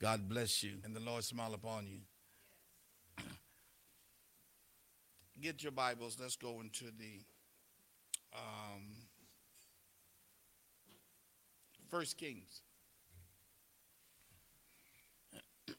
[0.00, 2.00] God bless you and the Lord smile upon you.
[5.40, 6.18] Get your Bibles.
[6.20, 7.22] Let's go into the
[8.34, 8.82] um,
[11.88, 12.60] First Kings.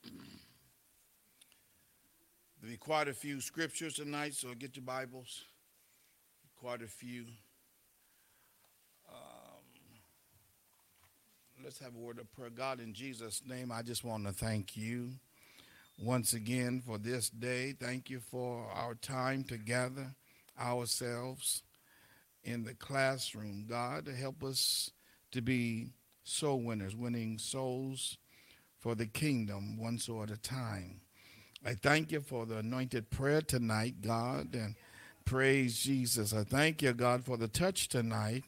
[2.59, 5.43] There'll be quite a few scriptures tonight, so get your Bibles.
[6.59, 7.25] Quite a few.
[9.07, 9.46] Um,
[11.63, 12.49] let's have a word of prayer.
[12.49, 15.11] God, in Jesus' name, I just want to thank you
[15.99, 17.73] once again for this day.
[17.79, 20.13] Thank you for our time to gather
[20.59, 21.63] ourselves
[22.43, 23.65] in the classroom.
[23.67, 24.91] God, help us
[25.31, 25.87] to be
[26.23, 28.17] soul winners, winning souls
[28.79, 31.01] for the kingdom one soul at a time.
[31.65, 34.75] I thank you for the anointed prayer tonight, God, and
[35.25, 36.33] praise Jesus.
[36.33, 38.43] I thank you, God, for the touch tonight.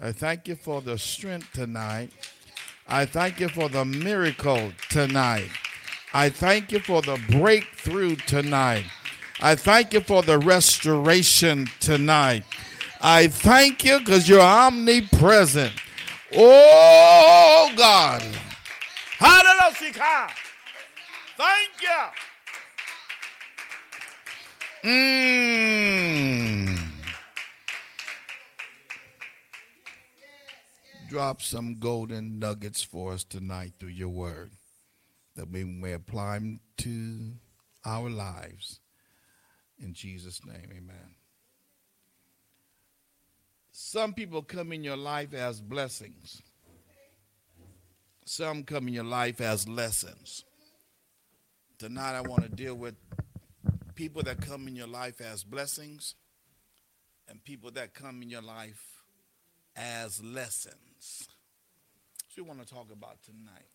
[0.00, 2.12] I thank you for the strength tonight.
[2.88, 5.48] I thank you for the miracle tonight.
[6.14, 8.84] I thank you for the breakthrough tonight.
[9.40, 12.44] I thank you for the restoration tonight.
[13.00, 15.72] I thank you because you're omnipresent.
[16.34, 18.22] Oh God.
[19.18, 20.28] Hallelujah.
[21.36, 21.88] Thank you.
[24.90, 26.75] Mm.
[31.08, 34.50] Drop some golden nuggets for us tonight through your word
[35.36, 37.32] that we may apply them to
[37.84, 38.80] our lives.
[39.78, 41.14] In Jesus' name, amen.
[43.70, 46.42] Some people come in your life as blessings.
[48.24, 50.44] Some come in your life as lessons.
[51.78, 52.96] Tonight, I want to deal with
[53.94, 56.14] people that come in your life as blessings
[57.28, 58.95] and people that come in your life
[59.76, 61.28] as lessons.
[62.34, 63.70] What we want to talk about tonight.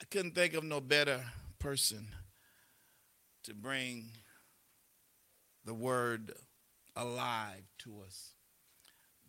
[0.00, 1.20] I couldn't think of no better
[1.58, 2.08] person
[3.42, 4.10] to bring
[5.64, 6.32] the word
[6.96, 8.32] alive to us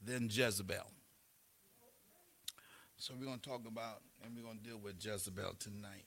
[0.03, 0.91] than Jezebel.
[2.97, 6.05] So we're going to talk about and we're going to deal with Jezebel tonight.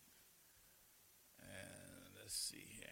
[1.40, 2.88] And let's see here.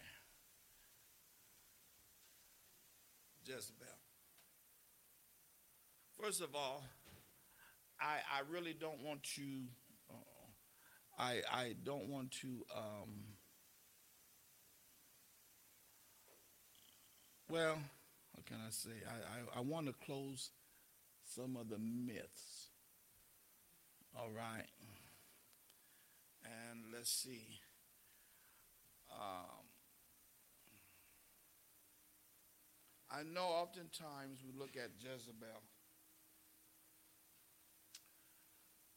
[3.45, 4.00] Jezebel.
[6.21, 6.83] First of all,
[7.99, 9.63] I, I really don't want to
[11.17, 13.09] I, I don't want to, um,
[17.49, 17.77] well,
[18.33, 18.89] what can I say?
[19.07, 20.49] I, I, I want to close
[21.23, 22.69] some of the myths.
[24.17, 24.65] All right.
[26.43, 27.59] And let's see.
[29.13, 29.65] Um,
[33.11, 35.61] I know oftentimes we look at Jezebel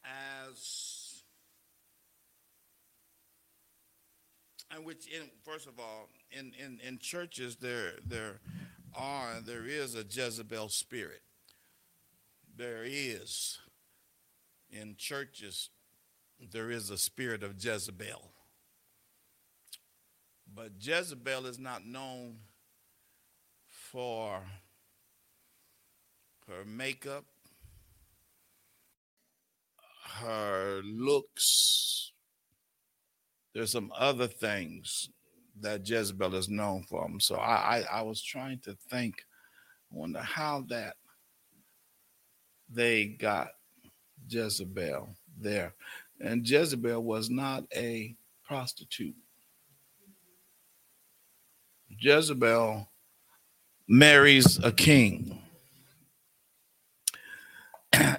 [0.04, 1.22] as
[4.74, 8.40] and which in first of all in, in, in churches there there
[8.94, 11.22] are there is a Jezebel spirit.
[12.56, 13.58] There is
[14.70, 15.70] in churches
[16.52, 18.30] there is a spirit of Jezebel.
[20.54, 22.36] But Jezebel is not known
[23.66, 24.42] for
[26.48, 27.24] her makeup,
[30.22, 32.12] her looks,
[33.54, 35.10] there's some other things
[35.60, 37.08] that Jezebel is known for.
[37.18, 39.24] So I, I, I was trying to think,
[39.92, 40.96] I wonder how that
[42.68, 43.48] they got
[44.28, 45.74] Jezebel there.
[46.20, 48.14] And Jezebel was not a
[48.44, 49.14] prostitute.
[52.00, 52.88] Jezebel
[53.88, 55.40] marries a king.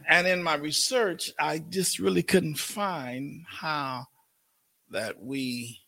[0.08, 4.06] And in my research, I just really couldn't find how
[4.92, 5.82] that we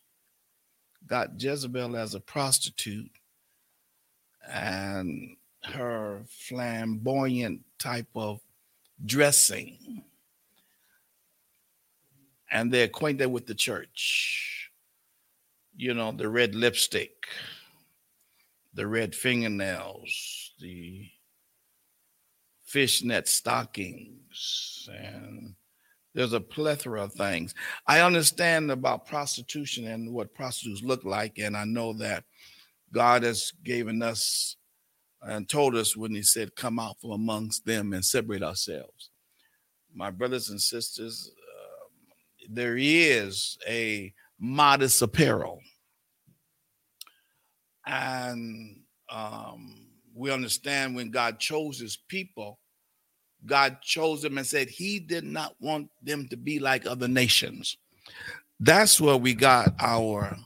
[1.06, 3.10] got Jezebel as a prostitute
[4.50, 8.40] and her flamboyant type of
[9.04, 10.02] dressing.
[12.50, 14.70] And they're acquainted with the church.
[15.76, 17.28] You know, the red lipstick,
[18.74, 21.08] the red fingernails, the
[22.68, 25.54] fishnet stockings, and
[26.14, 27.54] there's a plethora of things.
[27.86, 32.24] I understand about prostitution and what prostitutes look like, and I know that
[32.92, 34.56] God has given us
[35.22, 39.10] and told us when He said, "Come out from amongst them and separate ourselves."
[39.94, 41.86] My brothers and sisters, uh,
[42.50, 45.60] there is a modest apparel,
[47.86, 49.87] and um,
[50.18, 52.58] we understand when God chose His people
[53.46, 57.76] God chose them and said he did not want them to be like other nations.
[58.60, 60.36] That's where we got our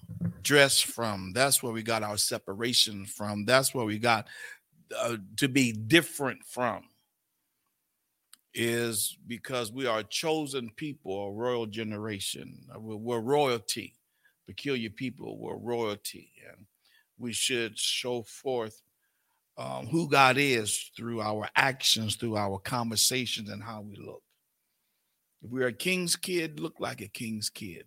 [0.42, 1.32] dress from.
[1.34, 3.46] That's where we got our separation from.
[3.46, 4.26] That's where we got
[4.96, 6.84] uh, to be different from.
[8.54, 12.58] Is because we are chosen people, a royal generation.
[12.76, 13.94] We're royalty,
[14.46, 15.38] peculiar people.
[15.38, 16.66] We're royalty, and
[17.16, 18.82] we should show forth
[19.56, 24.22] um, who God is through our actions, through our conversations, and how we look.
[25.42, 27.84] If we're a king's kid, look like a king's kid.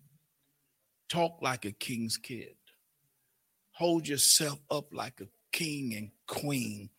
[1.10, 2.56] Talk like a king's kid.
[3.72, 6.90] Hold yourself up like a king and queen.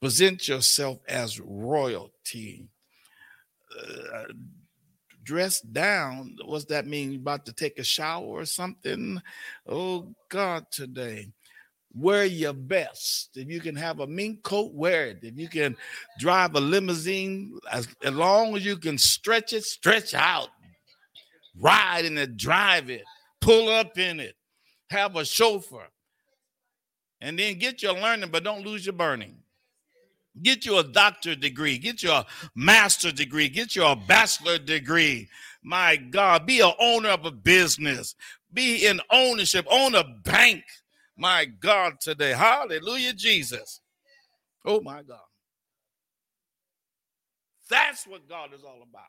[0.00, 2.68] Present yourself as royalty.
[3.78, 4.24] Uh,
[5.22, 6.36] dress down.
[6.44, 7.12] What's that mean?
[7.12, 9.20] You about to take a shower or something?
[9.66, 11.32] Oh God, today.
[11.96, 13.30] Wear your best.
[13.36, 15.18] If you can have a mink coat, wear it.
[15.22, 15.76] If you can
[16.18, 20.48] drive a limousine, as, as long as you can stretch it, stretch out.
[21.56, 23.04] Ride in it, drive it
[23.44, 24.34] pull up in it,
[24.88, 25.86] have a chauffeur,
[27.20, 29.36] and then get your learning, but don't lose your burning.
[30.42, 32.24] Get you a doctorate degree, get your
[32.56, 35.28] master degree, get your bachelor degree.
[35.62, 38.16] My God, be an owner of a business,
[38.52, 40.64] be in ownership, own a bank.
[41.16, 43.80] My God, today, hallelujah, Jesus.
[44.64, 45.20] Oh, my God.
[47.70, 49.04] That's what God is all about.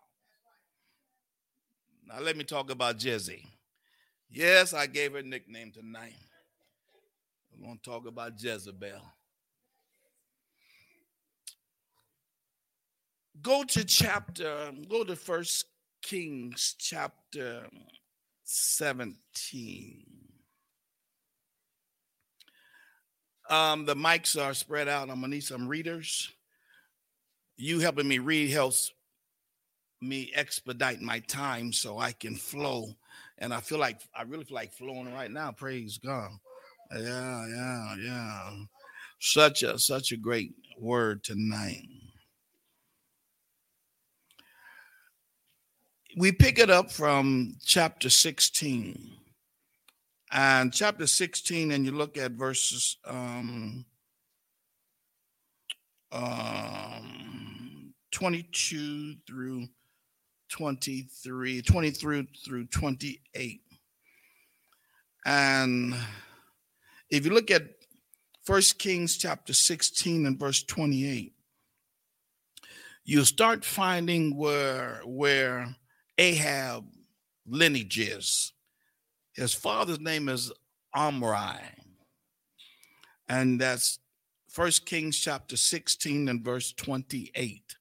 [2.08, 3.44] Now, let me talk about Jesse.
[4.30, 6.14] Yes, I gave her a nickname tonight.
[7.52, 9.02] We're going to talk about Jezebel.
[13.42, 15.66] Go to chapter, go to First
[16.02, 17.68] Kings chapter
[18.44, 20.25] 17.
[23.50, 25.10] Um, the mics are spread out.
[25.10, 26.32] I'm gonna need some readers.
[27.58, 28.92] You helping me read helps
[30.02, 32.96] me expedite my time so I can flow
[33.38, 35.52] and I feel like I really feel like flowing right now.
[35.52, 36.32] Praise God.
[36.96, 38.52] Yeah, yeah, yeah.
[39.20, 41.88] Such a such a great word tonight.
[46.18, 49.12] We pick it up from chapter 16.
[50.38, 53.86] And chapter 16, and you look at verses um,
[56.12, 59.68] um, 22 through
[60.50, 63.62] 23, 23 through 28.
[65.26, 65.96] And
[67.10, 67.64] if you look at
[68.44, 71.32] First Kings chapter 16 and verse 28,
[73.06, 75.78] you start finding where where
[76.18, 76.84] Ahab
[77.48, 78.52] lineage is.
[79.36, 80.52] His father's name is
[80.94, 81.60] Omri.
[83.28, 84.00] And that's
[84.50, 87.76] First Kings chapter 16 and verse 28.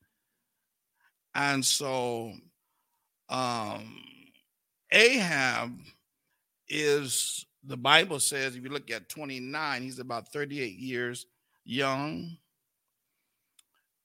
[1.35, 2.33] And so
[3.29, 4.03] um,
[4.91, 5.79] Ahab
[6.69, 11.27] is, the Bible says, if you look at 29, he's about 38 years
[11.65, 12.37] young.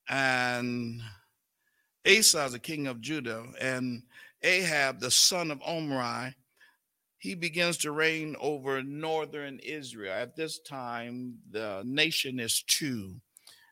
[0.08, 1.02] And
[2.08, 3.46] Asa is the king of Judah.
[3.60, 4.04] And
[4.44, 6.36] Ahab, the son of Omri,
[7.20, 10.14] he begins to reign over northern Israel.
[10.14, 13.16] At this time, the nation is two.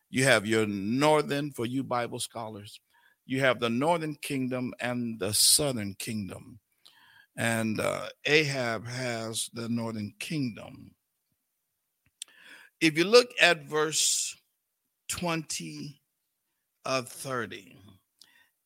[0.09, 2.79] You have your northern, for you Bible scholars,
[3.25, 6.59] you have the northern kingdom and the southern kingdom.
[7.37, 10.91] And uh, Ahab has the northern kingdom.
[12.81, 14.35] If you look at verse
[15.09, 16.01] 20
[16.85, 17.77] of 30,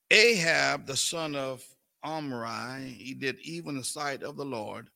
[0.10, 1.64] Ahab, the son of
[2.04, 4.90] Omri, he did even the sight of the Lord.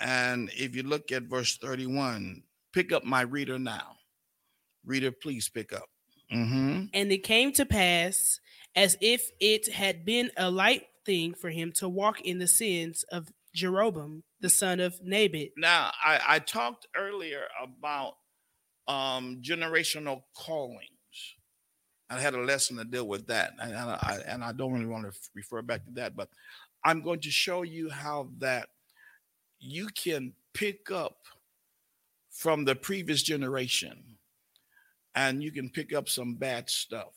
[0.00, 3.96] And if you look at verse 31, pick up my reader now.
[4.84, 5.88] Reader, please pick up.
[6.32, 6.84] Mm-hmm.
[6.92, 8.40] And it came to pass
[8.74, 13.04] as if it had been a light thing for him to walk in the sins
[13.12, 15.50] of Jeroboam, the son of Nebat.
[15.56, 18.14] Now, I, I talked earlier about
[18.88, 20.88] um, generational callings.
[22.12, 24.86] I had a lesson to deal with that, and, and, I, and I don't really
[24.86, 26.28] want to refer back to that, but
[26.84, 28.68] I'm going to show you how that
[29.60, 31.16] you can pick up
[32.30, 34.02] from the previous generation
[35.14, 37.12] and you can pick up some bad stuff.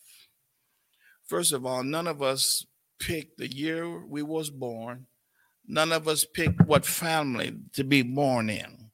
[1.26, 2.66] First of all, none of us
[3.00, 5.08] picked the year we was born.
[5.68, 8.92] None of us picked what family to be born in.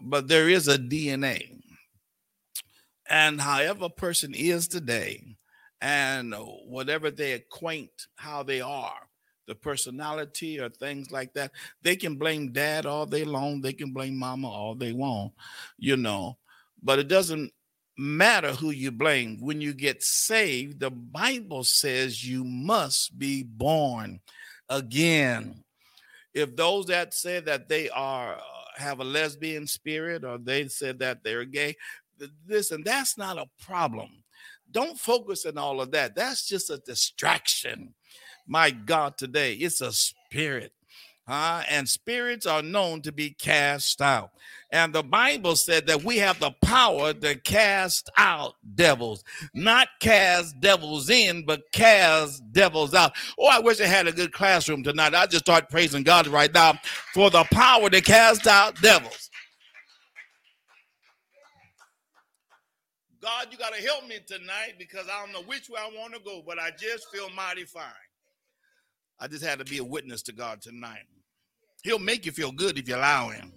[0.00, 1.61] But there is a DNA.
[3.12, 5.36] And however a person is today,
[5.80, 6.34] and
[6.66, 9.08] whatever they acquaint how they are,
[9.46, 11.52] the personality or things like that,
[11.82, 13.60] they can blame dad all day long.
[13.60, 15.32] They can blame mama all they want,
[15.78, 16.38] you know.
[16.82, 17.52] But it doesn't
[17.98, 19.38] matter who you blame.
[19.40, 24.20] When you get saved, the Bible says you must be born
[24.70, 25.64] again.
[26.34, 28.40] if those that say that they are uh,
[28.76, 31.76] have a lesbian spirit or they said that they're gay,
[32.46, 34.10] listen, that's not a problem.
[34.70, 36.14] Don't focus on all of that.
[36.16, 37.94] That's just a distraction.
[38.46, 40.72] My God, today it's a spirit.
[41.28, 44.30] Uh, and spirits are known to be cast out.
[44.72, 49.22] And the Bible said that we have the power to cast out devils,
[49.54, 53.12] not cast devils in, but cast devils out.
[53.38, 55.14] Oh, I wish I had a good classroom tonight.
[55.14, 56.74] I just start praising God right now
[57.14, 59.30] for the power to cast out devils.
[63.22, 66.12] God, you got to help me tonight because I don't know which way I want
[66.12, 67.84] to go, but I just feel mighty fine.
[69.20, 71.04] I just had to be a witness to God tonight.
[71.84, 73.52] He'll make you feel good if you allow Him.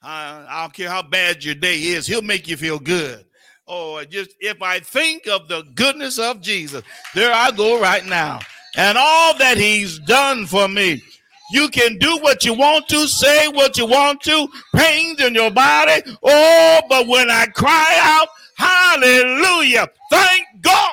[0.00, 3.24] I, I don't care how bad your day is, He'll make you feel good.
[3.66, 6.82] Oh, just if I think of the goodness of Jesus,
[7.12, 8.38] there I go right now,
[8.76, 11.02] and all that He's done for me.
[11.50, 15.50] You can do what you want to, say what you want to, pains in your
[15.50, 16.02] body.
[16.22, 18.28] Oh, but when I cry out,
[18.62, 19.88] Hallelujah.
[20.10, 20.90] Thank God.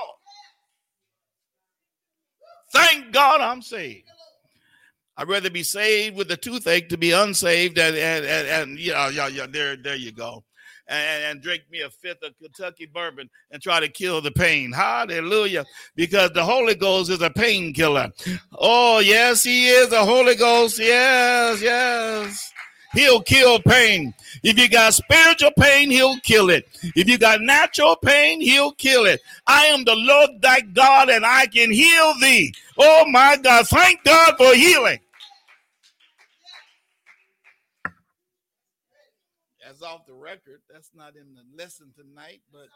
[2.71, 4.05] Thank God I'm saved.
[5.17, 9.09] I'd rather be saved with a toothache to be unsaved and and, and, and yeah,
[9.09, 10.43] yeah, yeah, there, there you go.
[10.87, 14.71] And, and, drink me a fifth of Kentucky bourbon and try to kill the pain.
[14.71, 15.65] Hallelujah.
[15.95, 18.09] Because the Holy Ghost is a painkiller.
[18.57, 20.79] Oh, yes, he is The Holy Ghost.
[20.79, 22.51] Yes, yes.
[22.93, 24.13] He'll kill pain.
[24.43, 26.67] If you got spiritual pain, he'll kill it.
[26.95, 29.21] If you got natural pain, he'll kill it.
[29.45, 32.53] I am the Lord thy God and I can heal thee.
[32.77, 33.67] Oh my God.
[33.67, 34.99] Thank God for healing.
[39.63, 40.61] That's off the record.
[40.71, 42.67] That's not in the lesson tonight, but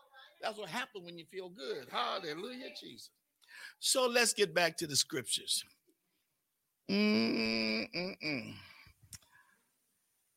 [0.41, 1.87] that's what happens when you feel good.
[1.91, 3.09] Hallelujah, Jesus.
[3.79, 5.63] So let's get back to the scriptures.
[6.91, 8.53] Mm-mm-mm.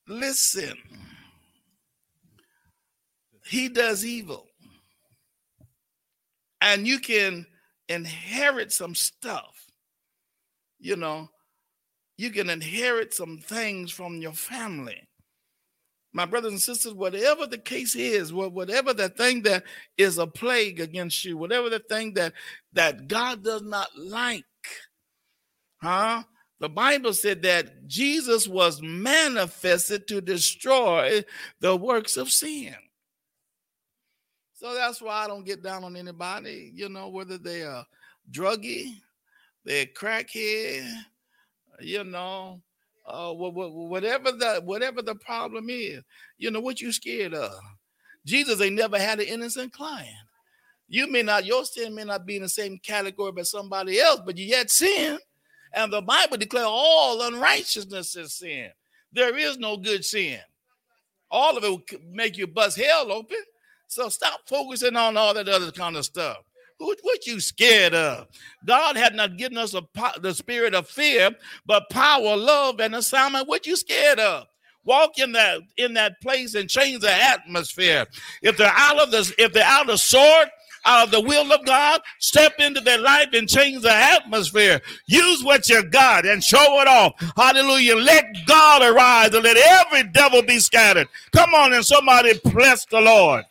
[0.08, 0.76] Listen,
[3.44, 4.46] he does evil.
[6.60, 7.46] And you can
[7.88, 9.66] inherit some stuff.
[10.78, 11.28] You know,
[12.16, 15.08] you can inherit some things from your family.
[16.12, 19.64] My brothers and sisters, whatever the case is, whatever the thing that
[19.98, 22.32] is a plague against you, whatever the thing that
[22.72, 24.44] that God does not like,
[25.82, 26.22] huh?
[26.58, 31.22] The Bible said that Jesus was manifested to destroy
[31.60, 32.74] the works of sin.
[34.54, 37.84] So that's why I don't get down on anybody, you know, whether they are
[38.30, 38.94] druggy,
[39.64, 40.90] they're crackhead,
[41.80, 42.62] you know,
[43.06, 46.02] uh, whatever the whatever the problem is,
[46.38, 47.52] you know, what you scared of.
[48.24, 50.08] Jesus ain't never had an innocent client.
[50.88, 54.20] You may not, your sin may not be in the same category as somebody else,
[54.24, 55.18] but you yet sin.
[55.72, 58.70] And the Bible declares all unrighteousness is sin.
[59.12, 60.40] There is no good sin.
[61.30, 63.38] All of it will make you bust hell open.
[63.88, 66.38] So stop focusing on all that other kind of stuff.
[66.78, 68.26] What, what you scared of?
[68.64, 71.30] God had not given us the spirit of fear,
[71.64, 73.48] but power, love, and assignment.
[73.48, 74.46] What you scared of?
[74.84, 78.06] Walk in that in that place and change the atmosphere.
[78.40, 80.48] If they're out of the if they're out of sort,
[80.86, 84.80] out of the will of God, step into their life and change the atmosphere.
[85.06, 87.12] Use what you got and show it off.
[87.36, 87.96] Hallelujah.
[87.96, 91.08] Let God arise and let every devil be scattered.
[91.32, 93.44] Come on and somebody bless the Lord.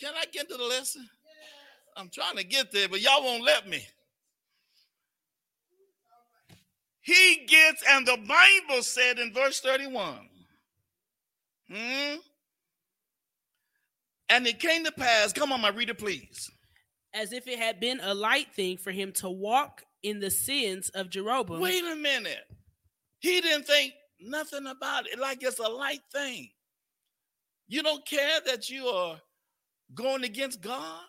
[0.00, 1.06] Can I get to the lesson?
[1.96, 3.86] I'm trying to get there, but y'all won't let me.
[7.02, 10.28] He gets, and the Bible said in verse 31,
[11.70, 12.16] hmm?
[14.28, 16.50] And it came to pass, come on, my reader, please.
[17.12, 20.88] As if it had been a light thing for him to walk in the sins
[20.90, 21.60] of Jeroboam.
[21.60, 22.44] Wait a minute.
[23.18, 26.50] He didn't think nothing about it, like it's a light thing.
[27.66, 29.20] You don't care that you are
[29.94, 31.02] going against God.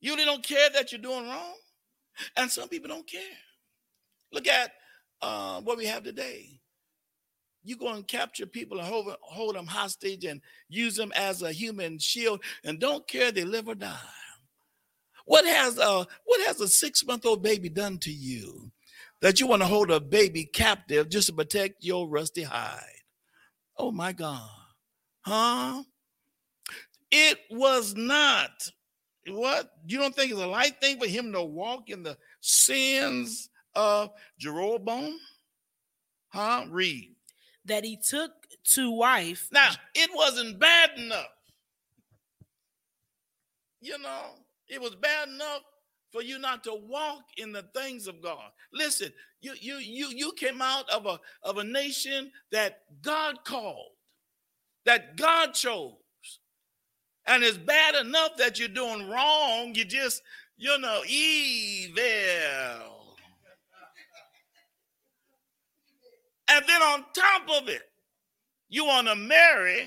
[0.00, 1.54] You really don't care that you're doing wrong.
[2.36, 3.20] And some people don't care.
[4.34, 4.72] Look at
[5.22, 6.60] uh, what we have today.
[7.62, 11.52] You go and capture people and hold, hold them hostage and use them as a
[11.52, 13.96] human shield and don't care they live or die.
[15.24, 18.70] What has a what has a six month old baby done to you
[19.22, 22.82] that you want to hold a baby captive just to protect your rusty hide?
[23.78, 24.50] Oh my God,
[25.22, 25.82] huh?
[27.10, 28.50] It was not
[29.28, 33.48] what you don't think it's a light thing for him to walk in the sins
[33.76, 35.18] of Jeroboam?
[36.28, 36.66] Huh?
[36.70, 37.14] Read.
[37.66, 38.32] That he took
[38.74, 39.48] to wife.
[39.52, 41.26] Now, it wasn't bad enough.
[43.80, 44.30] you know,
[44.68, 45.62] it was bad enough
[46.12, 48.50] for you not to walk in the things of God.
[48.72, 53.92] Listen, you you you you came out of a of a nation that God called,
[54.86, 55.94] that God chose.
[57.26, 59.74] And it's bad enough that you're doing wrong.
[59.74, 60.22] You just,
[60.56, 62.02] you know, evil.
[66.48, 67.82] And then on top of it,
[68.68, 69.86] you want to marry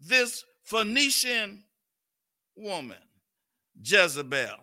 [0.00, 1.64] this Phoenician
[2.56, 2.98] woman,
[3.82, 4.58] Jezebel.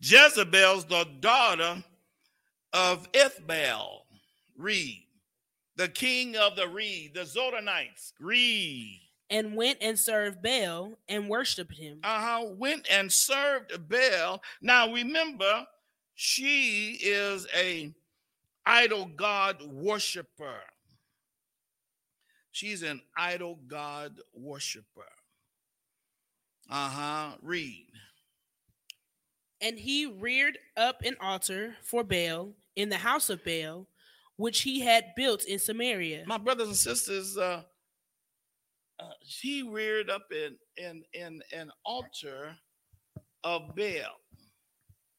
[0.00, 1.82] Jezebel's the daughter
[2.72, 4.02] of Ethbaal,
[4.56, 5.06] read,
[5.76, 9.00] the king of the read, the Zodonites, read.
[9.30, 12.00] And went and served Baal and worshipped him.
[12.02, 14.42] Uh-huh, went and served Baal.
[14.60, 15.66] Now remember,
[16.14, 17.94] she is a
[18.70, 20.60] idol god worshiper.
[22.52, 25.10] She's an idol god worshiper.
[26.70, 27.88] Uh-huh, read.
[29.60, 33.88] And he reared up an altar for Baal in the house of Baal,
[34.36, 36.22] which he had built in Samaria.
[36.26, 37.62] My brothers and sisters, uh,
[39.00, 42.56] uh, she reared up in, in, in an altar
[43.42, 44.16] of Baal.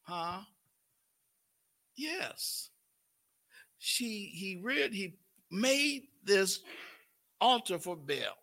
[0.03, 0.39] Huh?
[1.97, 2.70] Yes.
[3.83, 5.15] She he reared, he
[5.49, 6.59] made this
[7.41, 8.37] altar for Baal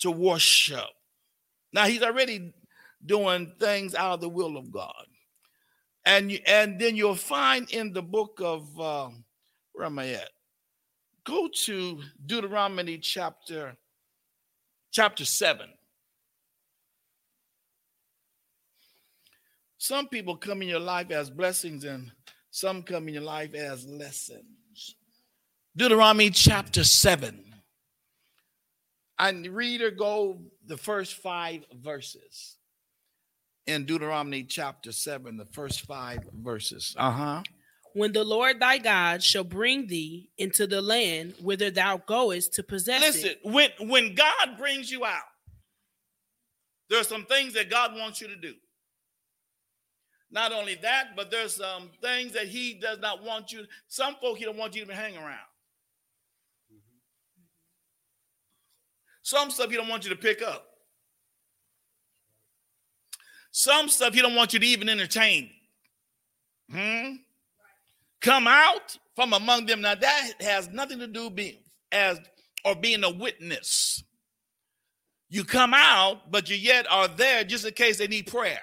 [0.00, 0.84] to worship.
[1.72, 2.52] Now he's already
[3.04, 5.06] doing things out of the will of God.
[6.04, 9.08] And, you, and then you'll find in the book of, uh,
[9.72, 10.30] where am I at?
[11.24, 13.74] Go to Deuteronomy chapter,
[14.90, 15.66] chapter 7.
[19.78, 22.10] Some people come in your life as blessings and
[22.50, 24.96] some come in your life as lessons.
[25.76, 27.44] Deuteronomy chapter 7.
[29.18, 32.56] And read or go the first five verses
[33.66, 36.94] in Deuteronomy chapter 7, the first five verses.
[36.98, 37.42] Uh huh.
[37.94, 42.62] When the Lord thy God shall bring thee into the land whither thou goest to
[42.62, 43.40] possess Listen, it.
[43.42, 45.22] when, when God brings you out,
[46.88, 48.54] there are some things that God wants you to do.
[50.30, 53.64] Not only that, but there's some things that He does not want you.
[53.86, 55.38] Some folk He don't want you to hang around.
[59.22, 60.68] Some stuff He don't want you to pick up.
[63.50, 65.50] Some stuff he don't want you to even entertain.
[66.70, 67.14] Hmm?
[68.20, 69.80] Come out from among them.
[69.80, 71.58] Now that has nothing to do being
[71.90, 72.20] as
[72.64, 74.04] or being a witness.
[75.28, 78.60] You come out, but you yet are there just in case they need prayer.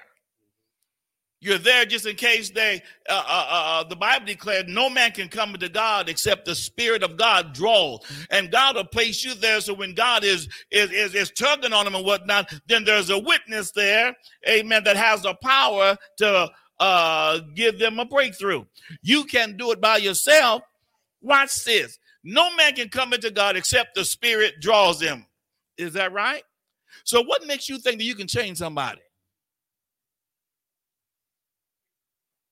[1.40, 5.28] You're there just in case they, uh, uh, uh, the Bible declared, no man can
[5.28, 8.00] come to God except the Spirit of God draws.
[8.30, 9.60] And God will place you there.
[9.60, 13.18] So when God is, is, is, is tugging on them and whatnot, then there's a
[13.18, 14.16] witness there,
[14.48, 18.64] amen, that has the power to uh, give them a breakthrough.
[19.02, 20.62] You can do it by yourself.
[21.20, 21.98] Watch this.
[22.24, 25.26] No man can come into God except the Spirit draws them.
[25.76, 26.42] Is that right?
[27.04, 29.00] So what makes you think that you can change somebody?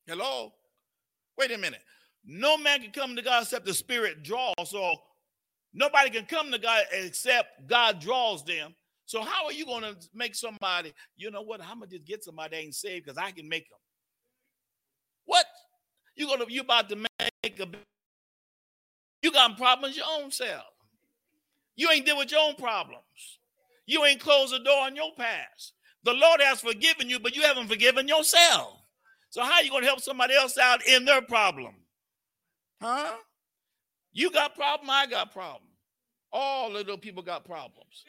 [0.06, 0.52] Hello?
[1.38, 1.80] Wait a minute.
[2.24, 4.54] No man can come to God except the Spirit draws.
[4.64, 4.96] So
[5.72, 8.74] nobody can come to God except God draws them.
[9.06, 11.60] So how are you going to make somebody, you know what?
[11.60, 13.78] I'm gonna just get somebody that ain't saved because I can make them.
[15.26, 15.46] What?
[16.16, 17.66] You gonna you about to make a
[19.22, 20.64] you got problems your own self.
[21.76, 23.40] You ain't deal with your own problems.
[23.86, 25.72] You ain't closed the door on your past.
[26.04, 28.83] The Lord has forgiven you, but you haven't forgiven yourself.
[29.34, 31.74] So how are you going to help somebody else out in their problem?
[32.80, 33.14] Huh?
[34.12, 35.72] You got problem, I got problem.
[36.32, 38.04] All little people got problems.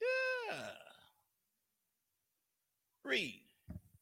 [0.00, 0.56] Yeah.
[3.04, 3.42] Read.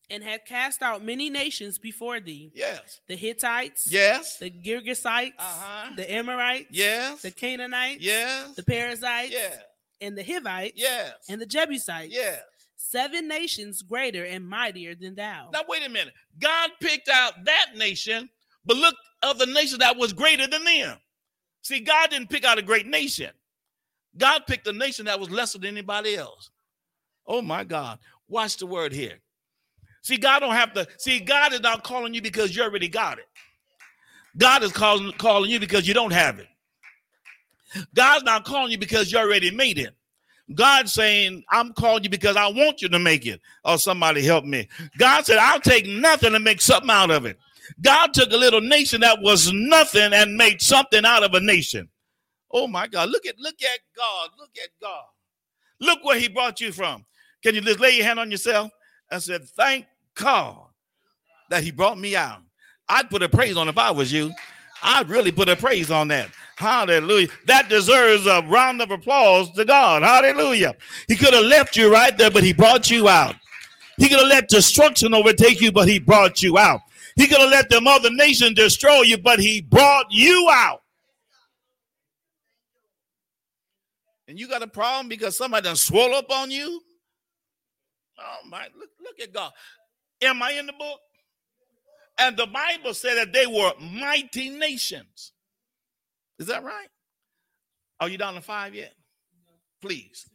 [0.08, 2.52] And had cast out many nations before thee.
[2.54, 3.00] Yes.
[3.08, 3.90] The Hittites.
[3.90, 4.38] Yes.
[4.38, 5.32] The Girgasites.
[5.36, 5.94] Uh-huh.
[5.96, 6.68] The Amorites.
[6.70, 7.22] Yes.
[7.22, 8.04] The Canaanites.
[8.04, 8.54] Yes.
[8.54, 9.32] The Perizzites.
[9.32, 9.56] Yeah.
[10.00, 10.74] And the Hivites.
[10.76, 11.14] Yes.
[11.28, 12.14] And the Jebusites.
[12.14, 12.38] Yes.
[12.80, 15.50] Seven nations greater and mightier than thou.
[15.52, 16.14] Now wait a minute.
[16.38, 18.30] God picked out that nation,
[18.64, 20.96] but look of the nation that was greater than them.
[21.62, 23.30] See, God didn't pick out a great nation.
[24.16, 26.50] God picked a nation that was lesser than anybody else.
[27.26, 27.98] Oh my God.
[28.28, 29.18] Watch the word here.
[30.02, 33.18] See, God don't have to see, God is not calling you because you already got
[33.18, 33.28] it.
[34.36, 36.46] God is calling calling you because you don't have it.
[37.92, 39.94] God's not calling you because you already made it.
[40.54, 43.40] God saying, I'm calling you because I want you to make it.
[43.64, 44.68] Oh, somebody help me.
[44.96, 47.38] God said, I'll take nothing and make something out of it.
[47.82, 51.88] God took a little nation that was nothing and made something out of a nation.
[52.50, 53.10] Oh my God.
[53.10, 54.30] Look at look at God.
[54.38, 55.04] Look at God.
[55.80, 57.04] Look where he brought you from.
[57.42, 58.70] Can you just lay your hand on yourself
[59.10, 60.68] and said, Thank God
[61.50, 62.40] that he brought me out.
[62.88, 64.32] I'd put a praise on if I was you.
[64.82, 66.30] I'd really put a praise on that.
[66.58, 67.28] Hallelujah.
[67.46, 70.02] That deserves a round of applause to God.
[70.02, 70.74] Hallelujah.
[71.06, 73.36] He could have left you right there, but he brought you out.
[73.96, 76.80] He could have let destruction overtake you, but he brought you out.
[77.14, 80.82] He could have let the mother nation destroy you, but he brought you out.
[84.26, 86.80] And you got a problem because somebody done swole up on you?
[88.18, 89.52] Oh my, look, look at God.
[90.22, 90.98] Am I in the book?
[92.18, 95.34] And the Bible said that they were mighty nations.
[96.38, 96.88] Is that right?
[98.00, 98.92] Are you down to five yet?
[99.82, 100.26] Please.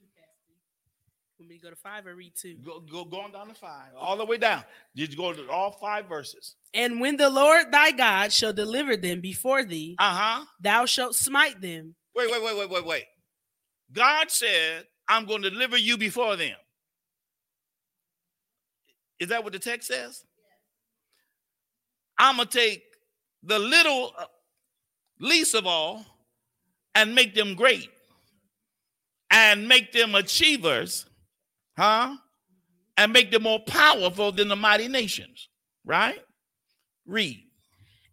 [1.39, 2.55] Want me to go to five or read two?
[2.63, 4.63] Go, go going down to five, all the way down.
[4.95, 6.55] Did you go to all five verses?
[6.73, 10.45] And when the Lord thy God shall deliver them before thee, Uh-huh.
[10.59, 11.95] thou shalt smite them.
[12.15, 13.03] Wait, wait, wait, wait, wait, wait.
[13.91, 16.55] God said, I'm going to deliver you before them.
[19.19, 20.23] Is that what the text says?
[22.17, 22.83] I'm going to take
[23.41, 24.25] the little, uh,
[25.19, 26.05] least of all,
[26.95, 27.89] and make them great
[29.31, 31.05] and make them achievers,
[31.77, 32.15] huh?
[32.97, 35.49] And make them more powerful than the mighty nations,
[35.85, 36.19] right?
[37.07, 37.43] Read.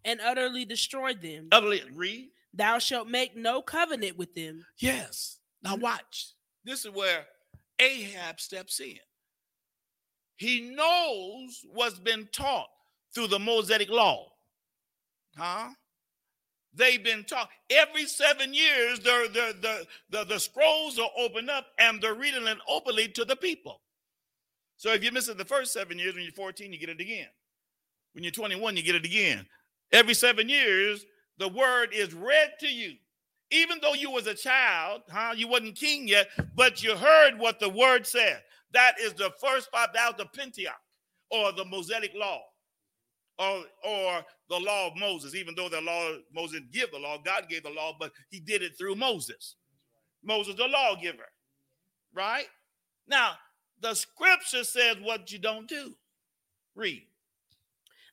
[0.03, 1.47] and utterly destroy them.
[1.51, 2.29] Utterly read.
[2.53, 4.65] Thou shalt make no covenant with them.
[4.79, 5.37] Yes.
[5.63, 6.33] Now watch.
[6.65, 7.25] This is where
[7.79, 8.97] Ahab steps in.
[10.37, 12.67] He knows what's been taught
[13.13, 14.31] through the Mosaic law.
[15.37, 15.69] Huh?
[16.73, 21.67] They've been taught every seven years, the, the, the, the, the scrolls are opened up
[21.77, 23.81] and they're reading it openly to the people.
[24.77, 27.01] So if you miss it the first seven years, when you're 14, you get it
[27.01, 27.27] again.
[28.13, 29.45] When you're 21, you get it again.
[29.91, 31.05] Every seven years,
[31.37, 32.95] the word is read to you
[33.51, 35.33] even though you was a child, huh?
[35.35, 38.41] You wasn't king yet, but you heard what the word said.
[38.73, 39.89] That is the first five.
[40.17, 40.71] The Pentateuch,
[41.29, 42.41] or the Mosaic law,
[43.41, 45.35] or or the law of Moses.
[45.35, 48.39] Even though the law Moses didn't give the law, God gave the law, but He
[48.39, 49.55] did it through Moses.
[50.23, 51.27] Moses, the lawgiver,
[52.13, 52.45] right?
[53.07, 53.33] Now
[53.81, 55.95] the Scripture says what you don't do.
[56.75, 57.03] Read.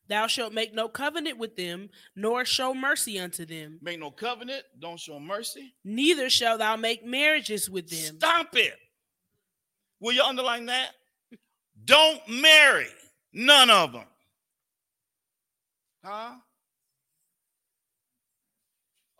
[0.09, 3.79] Thou shalt make no covenant with them, nor show mercy unto them.
[3.83, 4.62] Make no covenant.
[4.81, 5.75] Don't show mercy.
[5.85, 8.17] Neither shalt thou make marriages with them.
[8.17, 8.75] Stop it.
[10.01, 10.93] Will you underline that?
[11.85, 12.87] Don't marry
[13.35, 14.07] none of them.
[16.05, 16.35] Huh?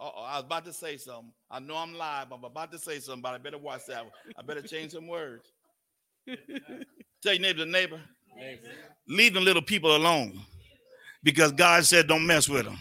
[0.01, 1.33] Uh-oh, I was about to say something.
[1.51, 2.31] I know I'm live.
[2.31, 4.05] I'm about to say something, but I better watch that.
[4.39, 5.51] I better change some words.
[7.23, 8.01] Tell your neighbor, to neighbor,
[9.09, 10.41] leave the little people alone
[11.23, 12.79] because God said don't mess with them.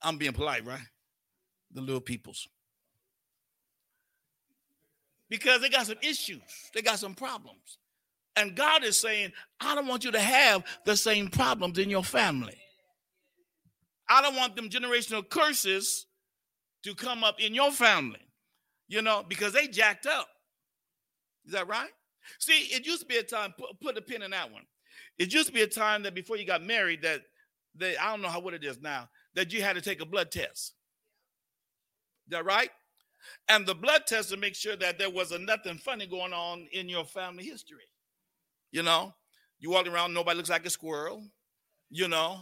[0.00, 0.80] I'm being polite, right?
[1.72, 2.48] The little peoples.
[5.28, 6.40] Because they got some issues,
[6.74, 7.78] they got some problems.
[8.36, 12.04] And God is saying, I don't want you to have the same problems in your
[12.04, 12.56] family.
[14.08, 16.06] I don't want them generational curses
[16.84, 18.26] to come up in your family,
[18.88, 20.28] you know, because they jacked up.
[21.46, 21.90] Is that right?
[22.38, 24.62] See, it used to be a time, put, put a pin in that one.
[25.18, 27.22] It used to be a time that before you got married, that
[27.74, 30.06] they, I don't know how what it is now, that you had to take a
[30.06, 30.74] blood test.
[32.26, 32.70] Is that right?
[33.48, 36.88] And the blood test to make sure that there wasn't nothing funny going on in
[36.88, 37.84] your family history.
[38.70, 39.12] You know,
[39.58, 41.22] you walk around, nobody looks like a squirrel.
[41.90, 42.40] You know,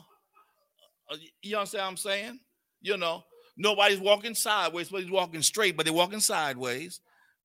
[1.11, 2.41] Uh, you understand what I'm saying?
[2.83, 3.25] You know,
[3.57, 7.01] nobody's walking sideways, but he's walking straight, but they're walking sideways.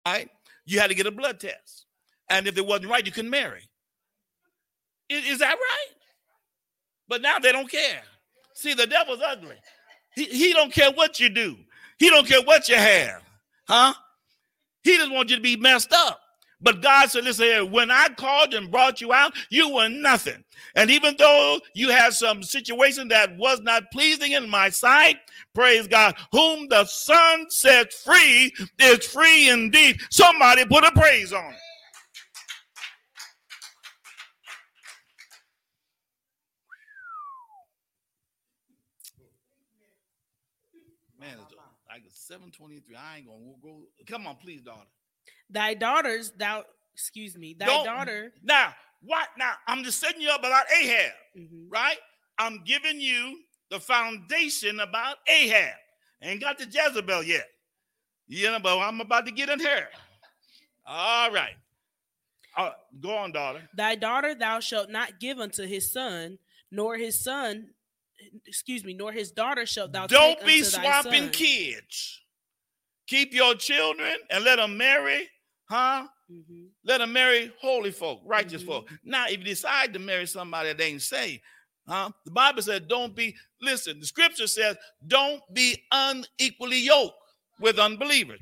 [0.05, 0.29] Right?
[0.65, 1.85] You had to get a blood test.
[2.29, 3.69] And if it wasn't right, you couldn't marry.
[5.09, 5.95] Is, is that right?
[7.07, 8.01] But now they don't care.
[8.53, 9.55] See, the devil's ugly.
[10.15, 11.55] He, he don't care what you do.
[11.99, 13.21] He don't care what you have.
[13.67, 13.93] Huh?
[14.83, 16.19] He just wants you to be messed up.
[16.63, 20.43] But God said, listen here, when I called and brought you out, you were nothing.
[20.75, 25.17] And even though you had some situation that was not pleasing in my sight,
[25.53, 29.99] praise God, whom the Son set free is free indeed.
[30.09, 31.59] Somebody put a praise on it.
[41.19, 41.37] Man,
[41.89, 42.95] like 723.
[42.95, 43.83] I ain't gonna go.
[44.07, 44.87] Come on, please, daughter.
[45.49, 48.33] Thy daughters, thou, excuse me, thy Don't- daughter.
[48.41, 49.29] Now, what?
[49.37, 51.65] Now, I'm just setting you up about Ahab, Mhm.
[51.69, 51.99] right?
[52.37, 55.75] I'm giving you the foundation about Ahab.
[56.21, 57.49] Ain't got the Jezebel yet.
[58.27, 59.89] You know, but I'm about to get in here.
[60.85, 61.55] All right.
[62.55, 63.67] Uh, go on, daughter.
[63.73, 66.39] Thy daughter thou shalt not give unto his son,
[66.71, 67.73] nor his son,
[68.45, 72.21] excuse me, nor his daughter shalt thou Don't take be unto thy swapping kids.
[73.07, 75.29] Keep your children and let them marry,
[75.65, 76.07] huh?
[76.31, 76.69] Mhm.
[76.83, 78.67] Let them marry holy folk, righteous Mhm.
[78.67, 78.89] folk.
[79.03, 81.43] Now, if you decide to marry somebody that ain't saved,
[81.87, 82.11] huh?
[82.25, 87.17] The Bible said, don't be, listen, the scripture says, don't be unequally yoked
[87.59, 88.39] with unbelievers.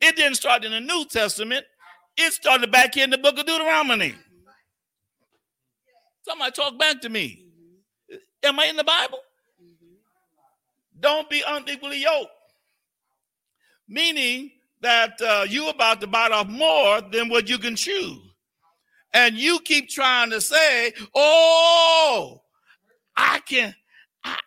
[0.00, 1.66] It didn't start in the New Testament,
[2.16, 4.14] it started back here in the book of Deuteronomy.
[6.22, 7.46] Somebody talk back to me.
[8.10, 8.20] Mhm.
[8.44, 9.24] Am I in the Bible?
[11.00, 12.30] Don't be unequally yoked.
[13.92, 14.50] Meaning
[14.80, 18.16] that uh, you about to bite off more than what you can chew.
[19.12, 22.40] And you keep trying to say, oh,
[23.14, 23.74] I can,
[24.24, 24.38] I,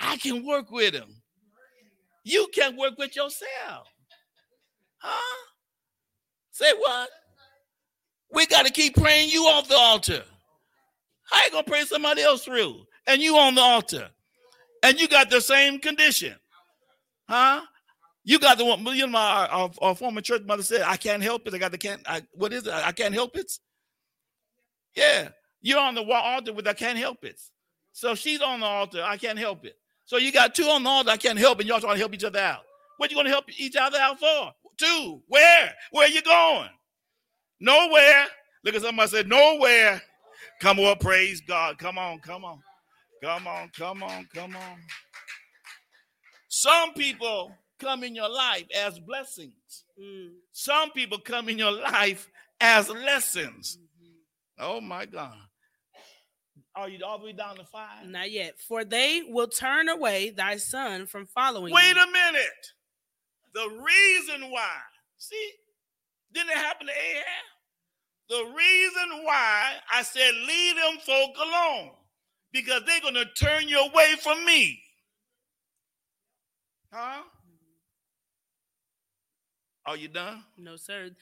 [0.00, 1.22] I can work with him.
[2.24, 3.86] You can't work with yourself.
[4.98, 5.46] Huh?
[6.50, 7.08] Say what?
[8.32, 10.24] We got to keep praying you off the altar.
[11.30, 12.82] How you gonna pray somebody else through?
[13.06, 14.08] And you on the altar.
[14.82, 16.34] And you got the same condition.
[17.28, 17.60] Huh?
[18.28, 21.22] You got the one, you know, my our, our former church mother said, I can't
[21.22, 21.54] help it.
[21.54, 22.74] I got the can't, I, what is it?
[22.74, 23.50] I can't help it.
[24.94, 25.30] Yeah.
[25.62, 27.40] You're on the altar with I can't help it.
[27.92, 29.76] So she's on the altar, I can't help it.
[30.04, 31.66] So you got two on the altar, I can't help it.
[31.66, 32.64] Y'all trying to help each other out.
[32.98, 34.52] What you gonna help each other out for?
[34.76, 35.22] Two.
[35.28, 35.72] Where?
[35.92, 36.68] Where you going?
[37.60, 38.26] Nowhere.
[38.62, 40.02] Look at somebody said, nowhere.
[40.60, 41.78] Come on, praise God.
[41.78, 42.60] Come on, come on.
[43.24, 44.78] Come on, come on, come on.
[46.48, 49.84] Some people come in your life as blessings.
[50.00, 50.30] Mm.
[50.52, 53.78] Some people come in your life as lessons.
[54.58, 55.36] Oh my God.
[56.74, 58.06] Are you all the way down to five?
[58.06, 58.58] Not yet.
[58.60, 61.74] For they will turn away thy son from following.
[61.74, 62.02] Wait you.
[62.02, 62.72] a minute.
[63.54, 64.76] The reason why,
[65.16, 65.50] see,
[66.32, 67.24] didn't it happen to Ahab?
[68.28, 71.90] The reason why I said leave them folk alone,
[72.52, 74.80] because they're going to turn you away from me.
[76.92, 77.22] Huh?
[79.88, 80.44] Are you done?
[80.58, 81.12] No, sir.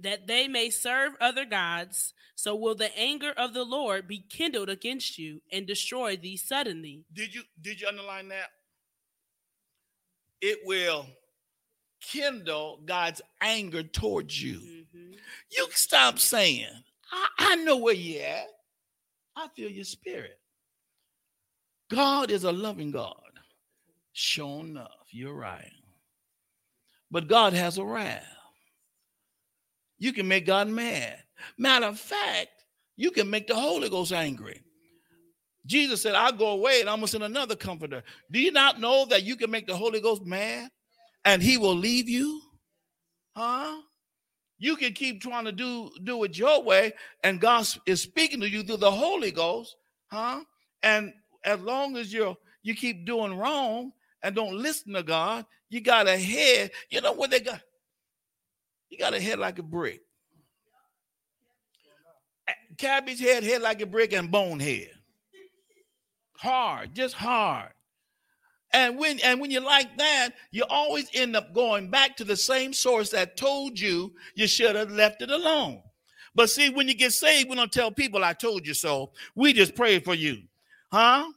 [0.00, 4.68] That they may serve other gods, so will the anger of the Lord be kindled
[4.68, 7.04] against you and destroy thee suddenly.
[7.12, 8.48] Did you did you underline that?
[10.40, 11.06] It will
[12.00, 14.58] kindle God's anger towards you.
[14.58, 15.18] Mhm.
[15.52, 16.66] You stop saying,
[17.12, 18.48] I, I know where you at.
[19.36, 20.40] I feel your spirit.
[21.90, 23.14] God is a loving God.
[24.12, 25.75] Sure enough, you're right.
[27.10, 28.24] But God has a wrath.
[29.98, 31.18] You can make God mad.
[31.58, 32.48] Matter of fact,
[32.96, 34.62] you can make the Holy Ghost angry.
[35.64, 38.02] Jesus said, I'll go away and I'm going to send another comforter.
[38.30, 40.70] Do you not know that you can make the Holy Ghost mad
[41.24, 42.40] and he will leave you?
[43.34, 43.80] Huh?
[44.58, 46.92] You can keep trying to do, do it your way,
[47.22, 49.76] and God is speaking to you through the Holy Ghost,
[50.10, 50.40] huh?
[50.82, 51.12] And
[51.44, 53.92] as long as you're you keep doing wrong
[54.26, 56.72] and don't listen to God, you got a head.
[56.90, 57.60] You know what they got?
[58.90, 60.00] You got a head like a brick.
[62.76, 64.90] Cabbage head, head like a brick, and bone head.
[66.38, 67.70] Hard, just hard.
[68.72, 72.36] And when and when you're like that, you always end up going back to the
[72.36, 75.82] same source that told you you should have left it alone.
[76.34, 79.12] But see, when you get saved, we don't tell people I told you so.
[79.36, 80.42] We just pray for you.
[80.90, 81.30] Huh?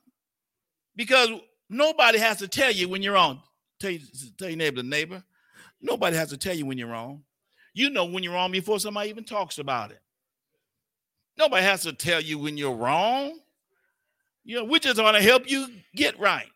[0.95, 1.29] Because
[1.69, 3.41] nobody has to tell you when you're wrong.
[3.79, 3.99] Tell, you,
[4.37, 5.23] tell your neighbor, neighbor.
[5.81, 7.23] Nobody has to tell you when you're wrong.
[7.73, 10.01] You know when you're wrong before somebody even talks about it.
[11.37, 13.39] Nobody has to tell you when you're wrong.
[14.43, 16.49] You know, we just want to help you get right.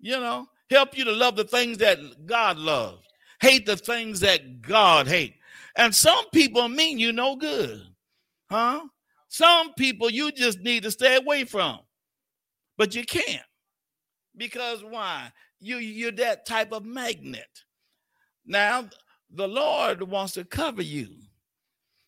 [0.00, 3.06] You know, help you to love the things that God loves,
[3.40, 5.36] hate the things that God hates.
[5.76, 7.82] And some people mean you no good.
[8.50, 8.86] Huh?
[9.28, 11.80] Some people you just need to stay away from.
[12.76, 13.42] But you can't.
[14.36, 15.32] Because why?
[15.60, 17.64] You you're that type of magnet.
[18.46, 18.88] Now,
[19.30, 21.08] the Lord wants to cover you.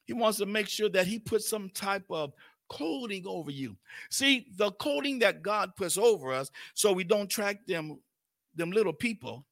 [0.05, 2.33] He wants to make sure that he puts some type of
[2.69, 3.77] coating over you.
[4.11, 7.99] See, the coating that God puts over us so we don't track them
[8.55, 9.45] them little people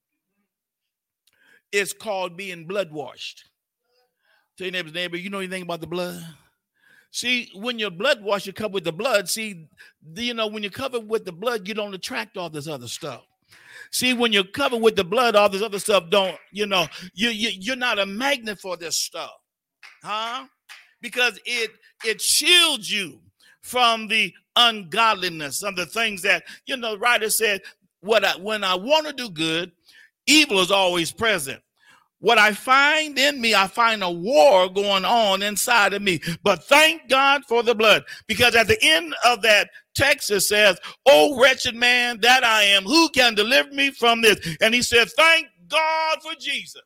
[1.71, 3.51] is called being blood washed.
[4.57, 6.25] Tell your neighbor's neighbor, you know anything about the blood?
[7.15, 9.29] See, when you're blood wash, you're covered with the blood.
[9.29, 9.69] See,
[10.17, 13.23] you know, when you're covered with the blood, you don't attract all this other stuff.
[13.93, 17.29] See, when you're covered with the blood, all this other stuff don't, you know, you,
[17.29, 19.31] you you're not a magnet for this stuff,
[20.03, 20.47] huh?
[21.01, 21.71] Because it
[22.05, 23.21] it shields you
[23.63, 27.63] from the ungodliness, of the things that, you know, the writer said,
[28.01, 29.71] what I when I want to do good,
[30.27, 31.63] evil is always present.
[32.21, 36.21] What I find in me, I find a war going on inside of me.
[36.43, 40.79] But thank God for the blood, because at the end of that text it says,
[41.07, 45.11] "Oh wretched man that I am, who can deliver me from this?" And he said,
[45.11, 46.83] "Thank God for Jesus.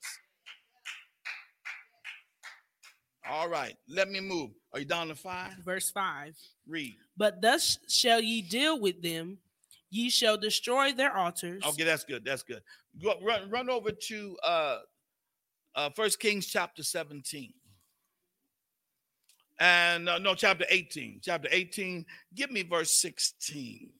[3.29, 4.51] All right, let me move.
[4.73, 5.53] Are you down to five?
[5.65, 6.35] Verse 5.
[6.67, 6.97] Read.
[7.17, 9.39] But thus shall ye deal with them.
[9.91, 11.63] Ye shall destroy their altars.
[11.65, 12.25] Okay, that's good.
[12.25, 12.63] That's good.
[13.03, 14.79] Go, run, run over to uh,
[15.75, 17.53] uh, First Kings chapter 17.
[19.61, 21.21] And uh, no, chapter 18.
[21.23, 22.05] Chapter 18.
[22.35, 23.91] Give me verse 16.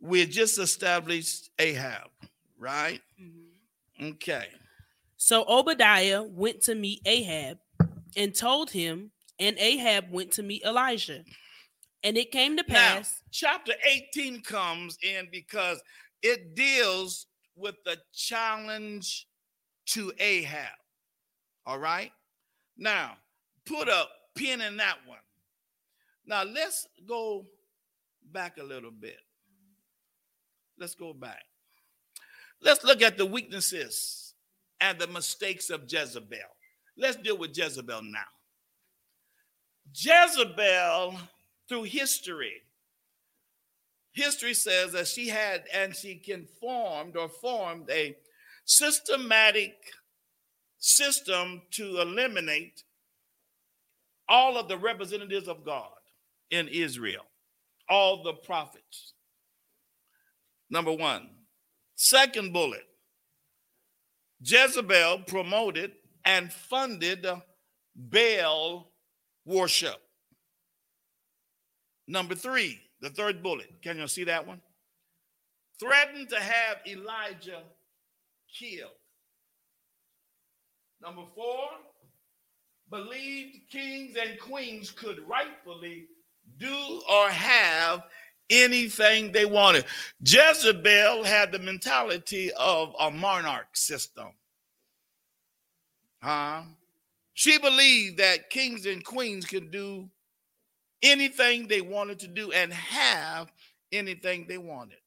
[0.00, 2.10] We had just established Ahab,
[2.58, 3.00] right?
[3.20, 4.12] Mhm.
[4.14, 4.48] Okay.
[5.16, 7.58] So Obadiah went to meet Ahab
[8.16, 11.24] and told him, and Ahab went to meet Elijah.
[12.04, 13.22] And it came to Now, pass.
[13.30, 15.80] chapter 18 comes in because
[16.20, 19.28] it deals with the challenge
[19.92, 20.76] to Ahab.
[21.66, 22.12] All right.
[22.76, 23.16] Now,
[23.66, 25.18] put a pin in that one.
[26.26, 27.46] Now, let's go
[28.32, 29.18] back a little bit.
[30.78, 31.42] Let's go back.
[32.62, 34.34] Let's look at the weaknesses
[34.80, 36.38] and the mistakes of Jezebel.
[36.96, 38.20] Let's deal with Jezebel now.
[39.94, 41.18] Jezebel,
[41.68, 42.62] through history,
[44.12, 48.16] history says that she had and she conformed or formed a
[48.76, 49.74] systematic
[50.78, 52.82] system to eliminate
[54.28, 55.90] all of the representatives of God
[56.50, 57.24] in Israel,
[57.88, 59.14] all the prophets.
[60.70, 61.28] Number one.
[61.94, 62.86] Second bullet
[64.40, 65.92] Jezebel promoted
[66.24, 67.26] and funded
[67.94, 68.90] Baal
[69.44, 70.00] worship.
[72.08, 73.70] Number three, the third bullet.
[73.82, 74.60] Can you see that one?
[75.78, 77.62] Threatened to have Elijah
[78.58, 78.90] killed.
[81.00, 81.68] Number four,
[82.90, 86.06] believed kings and queens could rightfully
[86.58, 88.04] do or have
[88.50, 89.84] anything they wanted.
[90.24, 94.28] Jezebel had the mentality of a monarch system.
[96.22, 96.62] Huh?
[97.34, 100.08] She believed that kings and queens could do
[101.02, 103.50] anything they wanted to do and have
[103.90, 104.98] anything they wanted.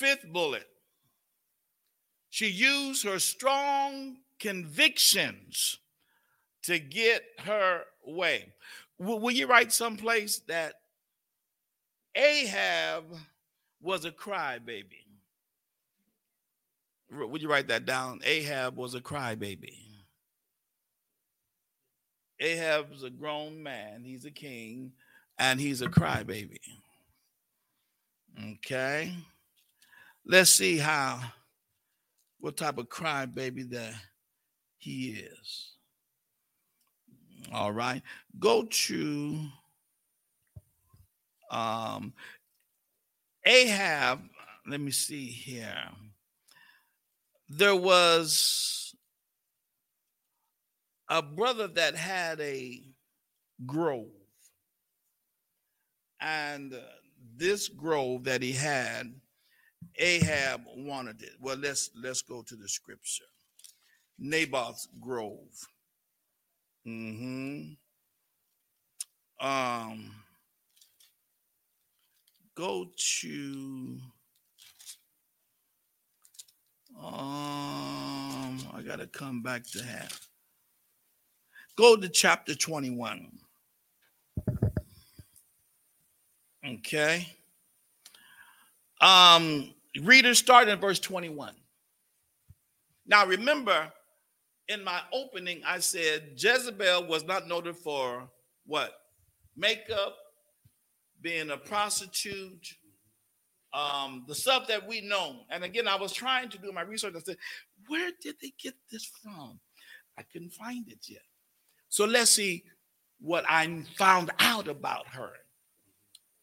[0.00, 0.66] Fifth bullet.
[2.30, 5.76] She used her strong convictions
[6.62, 8.46] to get her way.
[8.98, 10.76] Will, you write someplace that
[12.14, 13.14] Ahab
[13.82, 15.04] was a crybaby?
[17.12, 18.20] Would you write that down?
[18.24, 19.76] Ahab was a crybaby.
[22.38, 24.92] Ahab's a grown man, he's a king,
[25.38, 26.56] and he's a crybaby.
[28.52, 29.12] Okay.
[30.24, 31.20] Let's see how
[32.38, 33.94] what type of crybaby that
[34.78, 35.72] he is.
[37.52, 38.02] All right.
[38.38, 39.46] Go to
[41.50, 42.12] um
[43.44, 44.20] Ahab.
[44.66, 45.88] Let me see here.
[47.48, 48.94] There was
[51.08, 52.80] a brother that had a
[53.66, 54.06] grove.
[56.20, 56.74] And
[57.36, 59.12] this grove that he had,
[59.96, 61.32] Ahab wanted it.
[61.40, 63.24] Well, let's let's go to the scripture.
[64.18, 65.68] Naboth's grove.
[66.86, 67.72] Mm-hmm.
[69.46, 70.10] Um,
[72.54, 73.98] go to.
[77.02, 80.20] Um, I gotta come back to have.
[81.76, 83.38] Go to chapter 21.
[86.66, 87.26] Okay.
[89.00, 89.72] Um,
[90.02, 91.54] readers start in verse 21.
[93.06, 93.92] Now remember,
[94.68, 98.28] in my opening, I said Jezebel was not noted for
[98.66, 98.92] what?
[99.56, 100.16] Makeup,
[101.20, 102.66] being a prostitute,
[103.72, 105.40] um, the stuff that we know.
[105.50, 107.14] And again, I was trying to do my research.
[107.16, 107.36] I said,
[107.88, 109.58] where did they get this from?
[110.18, 111.22] I couldn't find it yet.
[111.88, 112.64] So let's see
[113.20, 115.32] what I found out about her.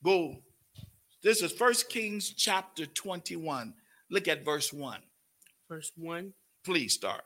[0.03, 0.35] Go.
[1.27, 3.73] This is First Kings chapter 21.
[4.09, 5.01] Look at verse 1.
[5.67, 6.31] Verse 1.
[6.63, 7.25] Please start.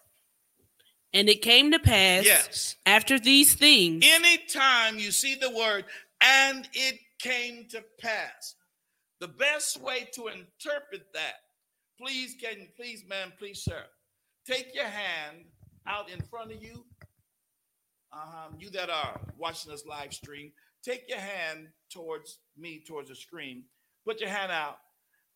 [1.13, 2.77] And it came to pass Yes.
[2.87, 4.03] after these things.
[4.03, 5.85] Anytime you see the word,
[6.19, 8.55] and it came to pass,
[9.19, 11.35] the best way to interpret that,
[11.99, 13.85] please, can please, ma'am, please, sir,
[14.47, 15.45] take your hand
[15.85, 16.87] out in front of you.
[18.11, 18.49] Uh-huh.
[18.57, 20.51] You that are watching this live stream,
[20.83, 23.65] take your hand towards me, towards the screen.
[24.05, 24.77] Put your hand out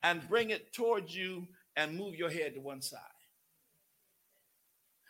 [0.03, 2.99] and bring it towards you and move your head to one side.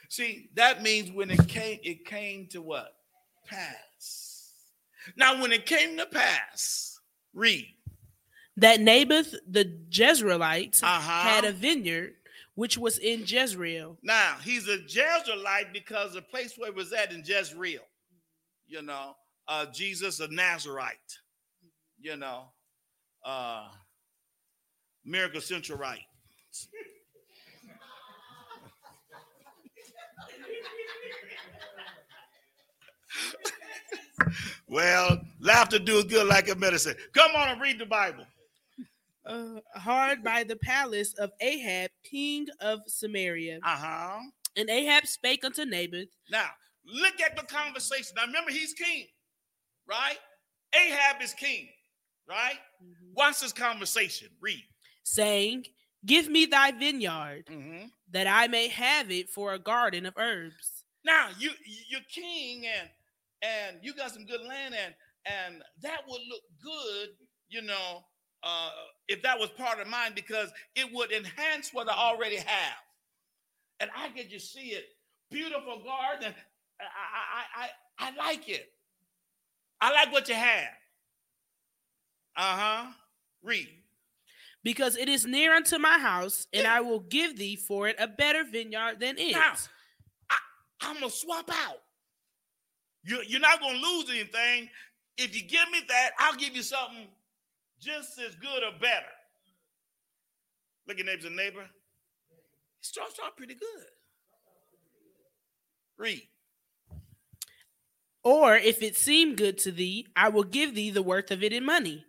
[0.10, 2.96] See, that means when it came, it came to what?
[3.48, 4.52] Pass.
[5.16, 7.00] Now, when it came to pass,
[7.34, 7.68] read.
[8.58, 11.22] that Naboth the Jezreelite Uh-huh.
[11.30, 12.16] had a vineyard
[12.56, 13.98] which was in Jezreel.
[14.02, 17.82] Now he's a Jezreelite because the place where he was at in Jezreel,
[18.68, 19.16] you know,
[19.48, 21.18] uh, Jesus of Nazarite,
[22.00, 22.46] you know,
[23.26, 23.68] uh,
[25.04, 26.00] Miracle Central right.
[34.68, 36.96] well, laughter do good like a medicine.
[37.14, 38.26] Come on and read the Bible.
[39.26, 43.60] Uh, hard by the palace of Ahab, king of Samaria.
[43.64, 44.20] Uh huh.
[44.56, 46.48] And Ahab spake unto Naboth, Now,
[46.86, 48.14] look at the conversation.
[48.16, 49.08] Now, remember, he's king,
[49.90, 50.18] right?
[50.74, 51.68] Ahab is king,
[52.28, 52.60] right?
[53.14, 54.30] Watch this conversation.
[54.42, 54.64] Read.
[55.04, 55.66] saying,
[56.06, 57.92] Give me thy vineyard, Mhm.
[58.10, 60.84] that I may have it for a garden of herbs.
[61.04, 61.52] Now, you
[61.88, 62.90] you're king, and
[63.42, 64.96] and you got some good land, and
[65.26, 67.10] and that would look good,
[67.50, 68.06] you know,
[68.44, 68.72] uh,
[69.08, 72.78] if that was part of mine, because it would enhance what I already have.
[73.80, 74.96] And I get just see it,
[75.32, 76.36] beautiful garden.
[76.80, 77.46] I I
[78.00, 78.72] I, I like it.
[79.82, 80.74] I like what you have.
[82.36, 82.86] Uh huh.
[83.44, 83.70] Read.
[84.64, 88.08] Because it is near unto my house, and I will give thee for it a
[88.08, 89.34] better vineyard than it.
[89.34, 89.54] Now,
[90.30, 90.38] I,
[90.82, 91.78] I'm gonna swap out.
[93.04, 94.70] You, you're not gonna lose anything.
[95.18, 97.08] If you give me that, I'll give you something
[97.80, 99.06] just as good or better.
[100.88, 101.62] Look at neighbors and neighbor.
[101.62, 101.70] It
[102.82, 103.86] starts out pretty good.
[105.98, 106.24] Read.
[108.24, 111.54] Or if it seem good to thee, I will give thee the worth of it
[111.54, 112.06] in money.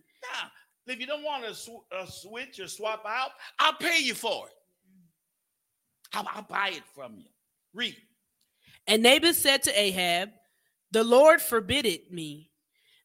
[0.86, 4.46] If you don't want to sw- uh, switch or swap out, I'll pay you for
[4.46, 4.54] it.
[6.12, 7.26] I'll, I'll buy it from you.
[7.74, 7.96] Read.
[8.86, 10.30] And Naboth said to Ahab,
[10.92, 12.50] The Lord forbid it me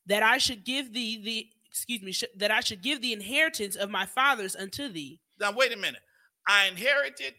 [0.06, 3.76] that I should give thee the excuse me sh- that I should give the inheritance
[3.76, 5.20] of my fathers unto thee.
[5.40, 6.02] Now, wait a minute.
[6.48, 7.34] I inherited,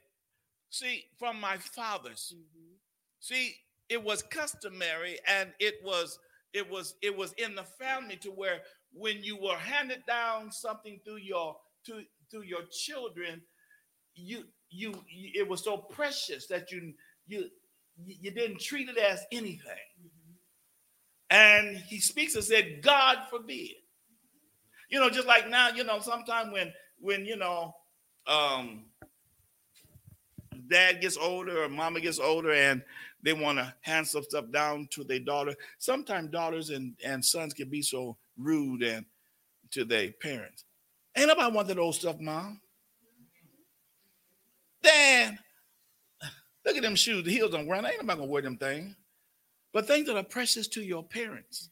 [0.71, 2.35] see, from my fathers.
[3.21, 3.55] See,
[3.89, 6.19] it was customary and it was
[6.53, 8.63] it was it was in the family to where
[8.95, 13.41] when you were handed down something through your to through your children,
[14.15, 16.95] you you, it was so precious that you
[17.27, 17.49] you
[18.05, 19.77] you didn't treat it as anything.
[21.31, 23.71] And he speaks and said, God forbid.
[24.91, 27.75] You know, just like now, you know, sometime when when you know
[28.27, 28.85] um
[30.69, 32.83] dad gets older or mama gets older and
[33.23, 35.55] they want to hand some stuff down to their daughter.
[35.79, 39.05] Sometimes daughters and, and sons can be so rude and
[39.73, 40.65] to their parents.
[41.17, 42.61] Ain't nobody want that old stuff, mom.
[44.83, 45.39] Dad,
[46.65, 47.87] look at them shoes, the heels on ground.
[47.87, 48.95] Ain't nobody gonna wear them things.
[49.73, 51.71] But things that are precious to your parents.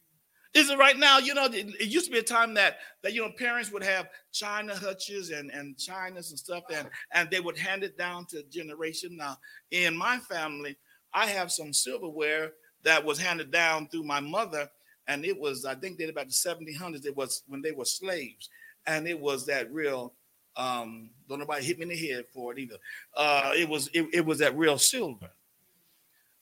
[0.53, 1.19] Is it right now?
[1.19, 3.83] You know, it, it used to be a time that that you know parents would
[3.83, 8.25] have china hutches and and chinas and stuff, and and they would hand it down
[8.27, 9.15] to generation.
[9.15, 9.37] Now,
[9.71, 10.75] in my family,
[11.13, 12.51] I have some silverware
[12.83, 14.69] that was handed down through my mother,
[15.07, 17.05] and it was I think they about the 1700s.
[17.05, 18.49] It was when they were slaves,
[18.87, 20.13] and it was that real.
[20.57, 22.75] Um, don't nobody hit me in the head for it either.
[23.15, 25.29] Uh, it was it, it was that real silver.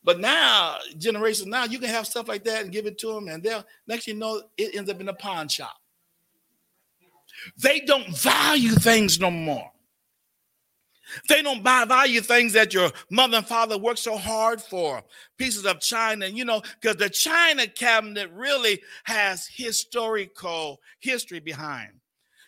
[0.04, 3.28] But now, generations now, you can have stuff like that and give it to them,
[3.28, 5.76] and they'll next you know it ends up in a pawn shop.
[7.62, 9.72] They don't value things no more.
[11.28, 15.02] They don't buy value things that your mother and father worked so hard for.
[15.38, 21.92] Pieces of china, you know, because the china cabinet really has historical history behind.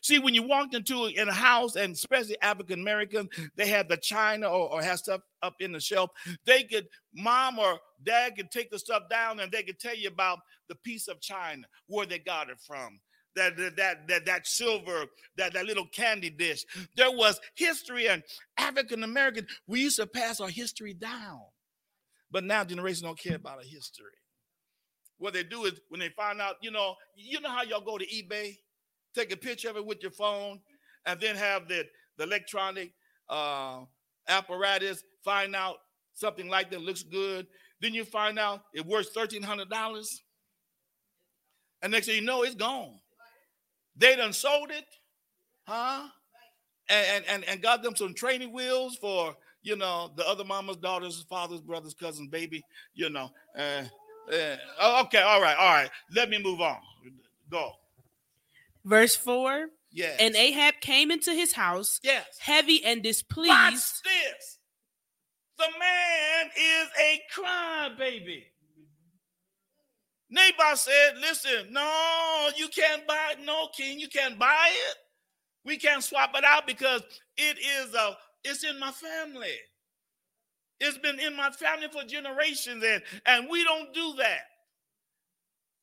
[0.03, 3.97] See, when you walked into in a house, and especially African American, they had the
[3.97, 6.09] china or, or have stuff up in the shelf.
[6.45, 10.07] They could, mom or dad could take the stuff down and they could tell you
[10.07, 10.39] about
[10.69, 12.99] the piece of china, where they got it from.
[13.33, 15.05] That, that that that silver,
[15.37, 16.65] that that little candy dish.
[16.97, 18.21] There was history and
[18.57, 19.47] African American.
[19.67, 21.39] We used to pass our history down,
[22.29, 24.11] but now generations don't care about our history.
[25.17, 27.97] What they do is when they find out, you know, you know how y'all go
[27.97, 28.57] to eBay,
[29.13, 30.59] take a picture of it with your phone,
[31.05, 31.85] and then have the,
[32.17, 32.91] the electronic
[33.29, 33.81] uh,
[34.27, 35.77] apparatus find out
[36.13, 37.45] something like that looks good.
[37.81, 40.07] Then you find out it worth $1,300.
[41.83, 43.00] And next thing you know, it's gone.
[44.01, 44.85] They done sold it,
[45.67, 46.07] huh?
[46.89, 51.23] And, and, and got them some training wheels for, you know, the other mama's, daughters,
[51.29, 52.63] fathers, brothers, cousins, baby,
[52.95, 53.29] you know.
[53.55, 53.83] Uh,
[54.33, 55.89] uh, okay, all right, all right.
[56.15, 56.79] Let me move on.
[57.51, 57.73] Go.
[58.83, 60.17] Verse 4 Yes.
[60.19, 62.25] And Ahab came into his house yes.
[62.39, 63.49] heavy and displeased.
[63.49, 63.73] Watch
[64.03, 64.57] this.
[65.57, 68.45] The man is a crybaby.
[70.31, 73.45] Naboth said, Listen, no, you can't buy it.
[73.45, 74.97] No, king, you can't buy it.
[75.65, 77.01] We can't swap it out because
[77.37, 79.53] it is a it's in my family.
[80.79, 84.39] It's been in my family for generations, and, and we don't do that.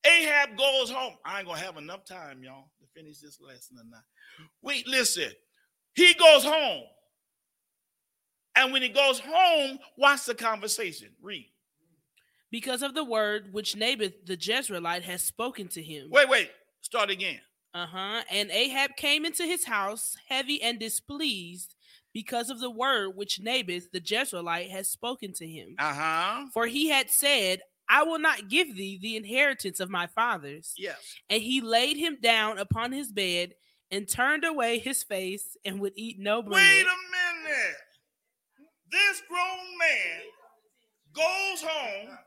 [0.05, 1.15] Ahab goes home.
[1.25, 4.03] I ain't gonna have enough time, y'all, to finish this lesson tonight.
[4.63, 5.31] Wait, listen.
[5.95, 6.83] He goes home.
[8.57, 11.11] And when he goes home, watch the conversation.
[11.23, 11.49] Read.
[12.51, 16.09] Because of the word which Naboth the Jezreelite has spoken to him.
[16.11, 16.51] Wait, wait.
[16.81, 17.41] Start again.
[17.75, 18.23] Uh huh.
[18.31, 21.75] And Ahab came into his house heavy and displeased
[22.15, 25.75] because of the word which Naboth the Jezreelite has spoken to him.
[25.79, 26.47] Uh huh.
[26.55, 30.75] For he had said, I will not give thee the inheritance of my fathers.
[30.77, 30.99] Yes.
[31.29, 33.55] And he laid him down upon his bed
[33.91, 36.57] and turned away his face and would eat no bread.
[36.57, 37.77] Wait a minute.
[38.91, 40.21] This grown man
[41.15, 42.19] goes home.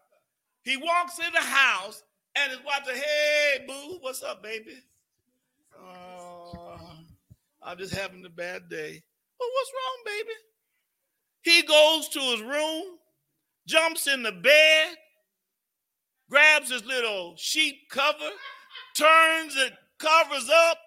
[0.64, 2.04] He walks in the house
[2.36, 4.78] and his wife says, Hey, boo, what's up, baby?
[5.78, 6.78] Uh,
[7.64, 9.02] I'm just having a bad day.
[9.40, 10.34] Well, what's wrong, baby?
[11.42, 12.98] He goes to his room,
[13.68, 14.96] jumps in the bed,
[16.30, 18.30] grabs his little sheep cover,
[18.96, 20.78] turns it, covers up,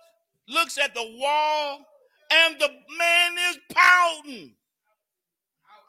[0.48, 1.84] looks at the wall,
[2.30, 2.68] and the
[2.98, 4.54] man is pouting.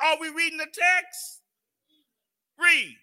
[0.04, 1.42] Are we reading the text?
[2.60, 2.96] Read.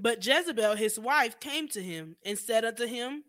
[0.00, 3.24] But Jezebel, his wife, came to him and said unto him,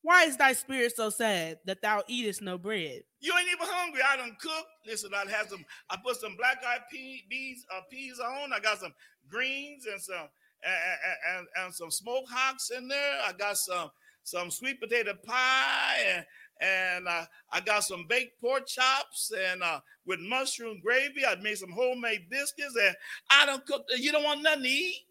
[0.00, 3.02] Why is thy spirit so sad that thou eatest no bread?
[3.20, 4.00] You ain't even hungry.
[4.08, 4.70] I done cooked.
[4.86, 5.64] Listen, I had some.
[5.90, 8.54] I put some black eyed pea, peas, uh, peas on.
[8.54, 8.94] I got some
[9.28, 10.28] greens and some
[10.62, 13.20] and, and, and some smoked hocks in there.
[13.26, 13.90] I got some
[14.22, 16.24] some sweet potato pie and
[16.60, 21.26] and uh, I got some baked pork chops and uh, with mushroom gravy.
[21.26, 22.96] I made some homemade biscuits and
[23.30, 23.84] I don't cook.
[23.96, 25.02] You don't want nothing to eat.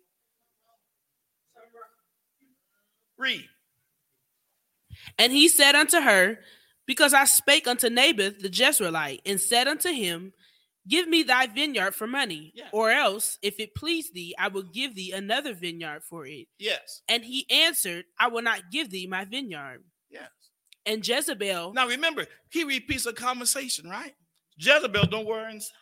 [3.17, 3.45] Read.
[5.17, 6.39] And he said unto her,
[6.85, 10.33] Because I spake unto Naboth the Jezreelite, and said unto him,
[10.87, 12.69] Give me thy vineyard for money, Yeah.
[12.71, 16.47] or else, if it please thee, I will give thee another vineyard for it.
[16.57, 17.01] Yes.
[17.09, 19.83] And he answered, I will not give thee my vineyard.
[20.09, 20.29] Yes.
[20.85, 24.13] And Jezebel, Now remember, he repeats a conversation, right?
[24.57, 25.73] Jezebel don't wear inside.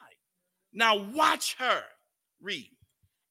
[0.73, 1.83] Now watch her
[2.41, 2.71] read.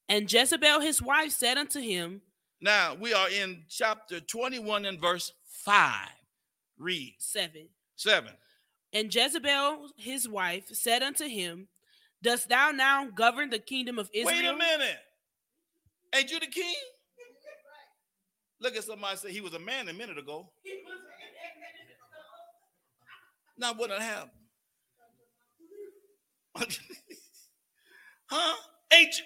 [0.08, 2.22] and Jezebel his wife said unto him,
[2.64, 5.34] Now we are in chapter 21 and verse
[5.64, 6.08] 5.
[6.78, 7.14] Read.
[7.18, 7.68] seven.
[7.96, 8.30] 7.
[8.94, 11.68] And Jezebel his wife said unto him,
[12.22, 14.34] Dost thou now govern the kingdom of Israel?
[14.34, 14.96] Wait a minute.
[16.14, 16.74] Ain't you the king?
[18.62, 20.48] Look at somebody say he was a man a minute ago.
[23.58, 24.30] Now what done happened?
[28.30, 28.56] huh?
[28.90, 29.24] Ain't you?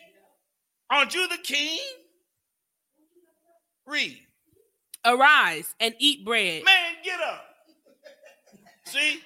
[0.91, 1.78] Aren't you the king?
[3.89, 4.20] Read.
[5.05, 6.64] Arise and eat bread.
[6.64, 7.45] Man, get up.
[8.84, 9.20] See?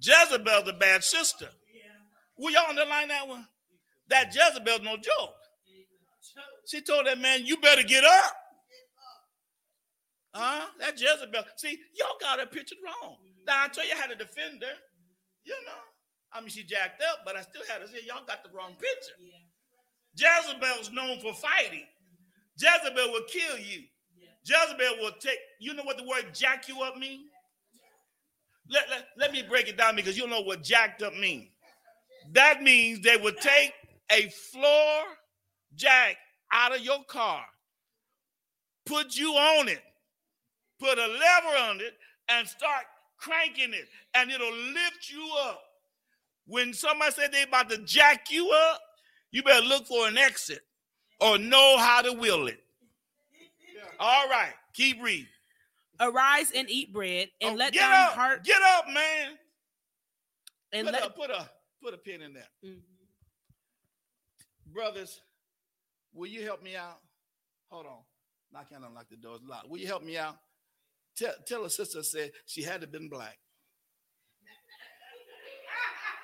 [0.00, 1.48] Jezebel's a bad sister.
[2.36, 3.46] Will y'all underline that one?
[4.08, 5.34] That Jezebel's no joke.
[6.66, 8.36] She told that man, you better get up.
[10.34, 10.66] Huh?
[10.80, 11.44] That Jezebel.
[11.56, 13.16] See, y'all got her pictured wrong.
[13.46, 14.76] Now I tell you how to defend her.
[15.44, 15.80] You know.
[16.32, 18.72] I mean, she jacked up, but I still had to say, y'all got the wrong
[18.72, 19.14] picture.
[20.16, 21.86] Jezebel's known for fighting.
[22.56, 23.82] Jezebel will kill you.
[24.44, 27.24] Jezebel will take, you know what the word jack you up mean?
[28.68, 31.48] Let, let, let me break it down because you know what jacked up means.
[32.32, 33.72] That means they would take
[34.10, 35.02] a floor
[35.74, 36.16] jack
[36.52, 37.44] out of your car,
[38.86, 39.82] put you on it,
[40.78, 41.94] put a lever on it,
[42.28, 42.84] and start
[43.18, 45.60] cranking it, and it'll lift you up.
[46.46, 48.80] When somebody said they about to jack you up,
[49.30, 50.60] you better look for an exit
[51.20, 52.60] or know how to will it.
[54.00, 55.26] All right, keep reading.
[56.00, 59.38] Arise and eat bread, and Oh, let get thine up, heart get up, man.
[60.72, 61.48] and Put let a, put a
[61.82, 62.82] put a pin in there, Mhm.
[64.66, 65.20] brothers.
[66.12, 67.00] Will you help me out?
[67.70, 68.04] Hold on,
[68.56, 69.68] I can't unlock the doors locked.
[69.68, 70.36] Will you help me out?
[71.16, 73.38] Tell tell a sister said she had to been black.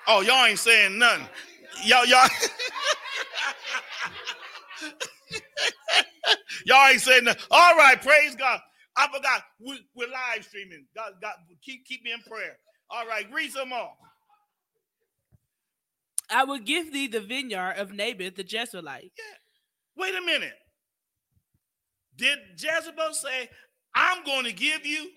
[0.07, 1.27] Oh, y'all ain't saying nothing.
[1.83, 2.29] Y'all, y'all,
[6.65, 7.43] y'all ain't saying nothing.
[7.49, 8.59] All right, praise God.
[8.95, 10.85] I forgot we, we're live streaming.
[10.95, 12.57] God, God, keep keep me in prayer.
[12.89, 13.91] All right, read some more.
[16.29, 19.11] I will give thee the vineyard of Naboth the Jezreelite.
[19.97, 20.53] Wait a minute.
[22.15, 23.49] Did Jezebel say,
[23.95, 25.09] I'm going to give you?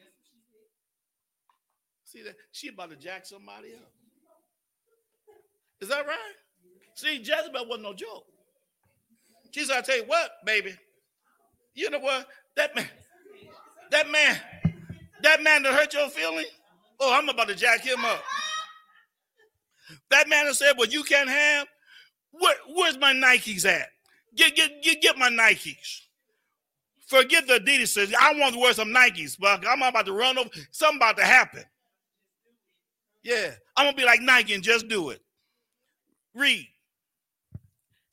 [2.05, 2.35] See that?
[2.53, 3.91] She about to jack somebody up.
[5.81, 6.35] Is that right?
[6.95, 8.25] See, Jezebel wasn't no joke.
[9.51, 10.75] She said, I tell you what, baby.
[11.75, 12.27] You know what?
[12.57, 12.89] That man,
[13.91, 14.41] that man,
[15.23, 16.45] That man that hurt your feeling?
[17.01, 18.23] Oh, I'm about to jack him up.
[20.11, 21.67] That man that said, Well, you can't have.
[22.33, 23.89] Where, where's my Nikes at?
[24.37, 26.03] Get, get, get, get my Nikes.
[27.07, 27.89] Forget the Adidas.
[27.89, 30.51] Says, I want to wear some Nikes, but I'm about to run over.
[30.73, 31.65] Something about to happen.
[33.23, 33.53] Yeah.
[33.77, 35.21] I'm gonna be like Nike and just do it.
[36.35, 36.69] Read.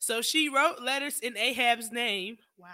[0.02, 2.38] So she wrote letters in Ahab's name.
[2.58, 2.70] Wow.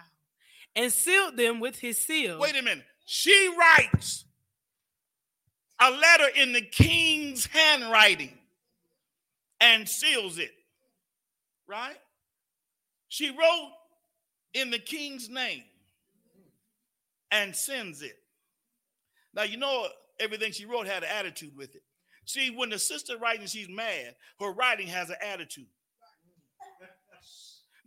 [0.75, 2.41] And sealed them with his seal.
[2.41, 2.87] Wait a minute.
[3.05, 4.25] She writes
[5.79, 8.33] a letter in the king's handwriting
[9.61, 10.53] and seals it.
[11.67, 11.99] Right?
[13.09, 13.73] She wrote
[14.55, 15.65] in the king's name
[17.31, 18.17] and sends it.
[19.35, 19.87] Now, you know,
[20.19, 21.83] everything she wrote had an attitude with it.
[22.25, 25.67] See, when the sister writing, she's mad, her writing has an attitude.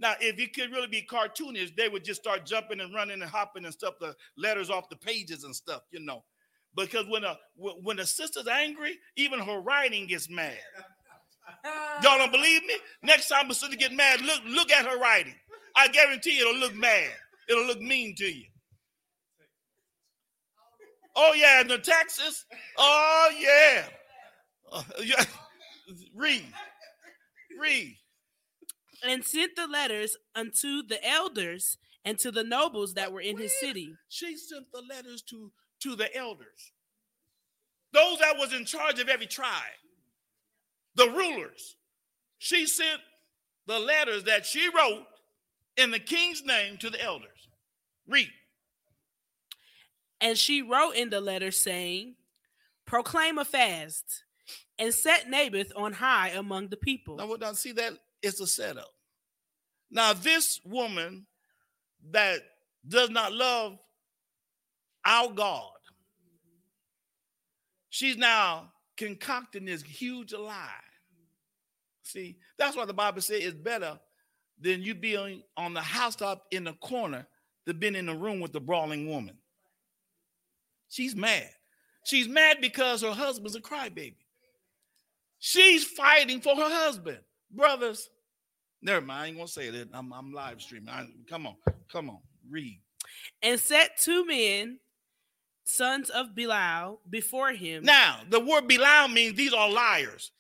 [0.02, 3.30] Now, if it could really be cartoonish, they would just start jumping and running and
[3.30, 6.24] hopping and stuff, the letters off the pages and stuff, you know.
[6.76, 10.58] Because when a when the sister's angry, even her writing gets mad.
[12.02, 12.76] Y'all don't believe me?
[13.04, 15.36] Next time a sister get mad, look look at her writing.
[15.76, 17.12] I guarantee it'll look mad.
[17.48, 18.46] It'll look mean to you.
[21.16, 22.46] Oh yeah, and the taxes.
[22.78, 23.84] Oh yeah.
[24.72, 25.26] Uh, yeah.
[26.16, 26.46] Read.
[27.60, 27.98] Read.
[29.04, 33.52] And sent the letters unto the elders and to the nobles that were in his
[33.60, 33.96] city.
[34.10, 36.72] She sent the letters to, to the elders.
[37.94, 39.50] Those that was in charge of every tribe.
[40.96, 41.76] The rulers.
[42.38, 43.02] She sent
[43.68, 45.06] the letters that she wrote
[45.78, 47.48] in the king's name to the elders.
[48.08, 48.30] Read.
[50.20, 52.16] And she wrote in the letter saying,
[52.86, 54.24] Proclaim a fast
[54.78, 57.18] and set Naboth on high among the people.
[57.18, 58.92] Now, now see that it's a setup.
[59.90, 61.26] Now, this woman
[62.12, 62.42] that
[62.88, 63.78] does not love
[65.06, 65.72] our God,
[67.90, 70.70] she's now concocting this huge lie.
[72.04, 74.00] See, that's why the Bible says it's better
[74.60, 77.26] than you being on the housetop in the corner
[77.66, 79.38] than being in the room with the brawling woman.
[80.90, 81.50] She's mad.
[82.04, 84.16] She's mad because her husband's a crybaby.
[85.40, 87.20] She's fighting for her husband.
[87.50, 88.10] Brothers,
[88.82, 89.22] never mind.
[89.22, 89.90] I ain't gonna say that.
[89.94, 90.90] I'm, I'm live streaming.
[90.90, 91.56] I, come on,
[91.92, 92.20] come on,
[92.50, 92.80] read.
[93.42, 94.80] And set two men,
[95.64, 97.84] sons of Belial, before him.
[97.84, 100.32] Now, the word Belial means these are liars,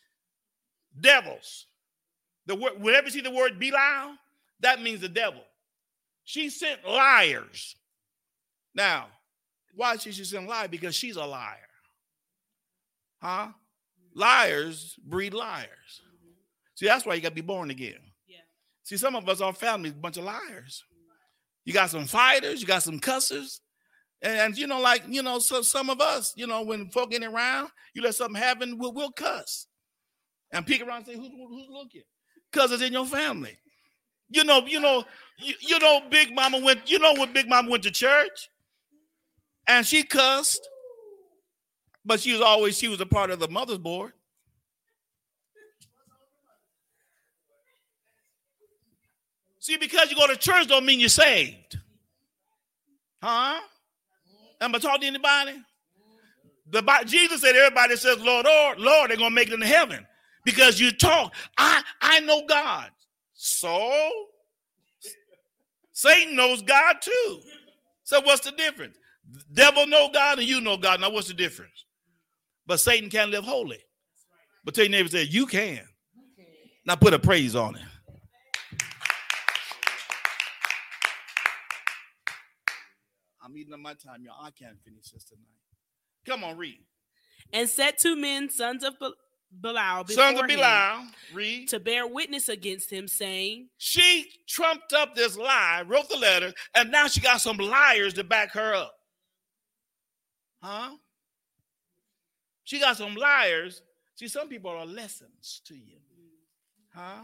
[0.99, 1.67] devils.
[2.47, 4.15] The word, whenever you see the word Belial,
[4.61, 5.41] that means the devil.
[6.23, 7.75] She sent liars.
[8.73, 9.07] Now,
[9.75, 10.67] why she should send lie?
[10.67, 11.57] Because she's a liar.
[13.21, 13.49] Huh?
[14.13, 16.01] Liars breed liars.
[16.75, 17.99] See, that's why you got to be born again.
[18.91, 20.83] See, some of us, our family, a bunch of liars.
[21.63, 23.61] You got some fighters, you got some cussers.
[24.21, 27.13] And, and, you know, like, you know, so some of us, you know, when folk
[27.13, 29.67] around, you let something happen, we'll, we'll cuss.
[30.51, 32.03] And peek around and say, who's, who's looking?
[32.51, 33.57] Because it's in your family.
[34.29, 35.05] You know, you know,
[35.39, 38.49] you, you know, Big Mama went, you know when Big Mama went to church?
[39.67, 40.67] and she cussed,
[42.03, 44.13] but she was always she was a part of the mother's board.
[49.61, 51.77] See, because you go to church don't mean you're saved.
[53.21, 53.61] Huh?
[54.59, 55.53] Am I talking to anybody?
[56.71, 60.05] The Jesus said everybody says, Lord, Lord, Lord, they're gonna make it into heaven
[60.43, 61.33] because you talk.
[61.57, 62.89] I I know God.
[63.33, 63.93] So
[65.91, 67.39] Satan knows God too.
[68.03, 68.97] So what's the difference?
[69.53, 70.99] Devil know God and you know God.
[70.99, 71.85] Now, what's the difference?
[72.65, 73.79] But Satan can't live holy.
[74.65, 75.81] But tell your neighbor, say, you can.
[76.85, 77.81] Now put a praise on it.
[83.51, 84.35] I'm eating up my time, y'all.
[84.41, 85.43] I can't finish this tonight.
[86.25, 86.79] Come on, read.
[87.51, 88.93] And set two men, sons of
[89.59, 95.37] Belial, sons of Belial, read to bear witness against him, saying, She trumped up this
[95.37, 98.93] lie, wrote the letter, and now she got some liars to back her up.
[100.61, 100.91] Huh?
[102.63, 103.81] She got some liars.
[104.15, 105.97] See, some people are lessons to you.
[106.95, 107.23] Huh?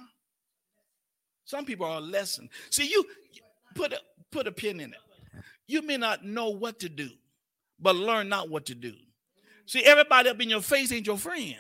[1.45, 2.49] Some people are a lesson.
[2.69, 3.05] See, you
[3.75, 3.99] put a
[4.29, 4.99] put a pin in it.
[5.67, 7.09] You may not know what to do,
[7.79, 8.93] but learn not what to do.
[9.65, 11.57] See, everybody up in your face ain't your friend.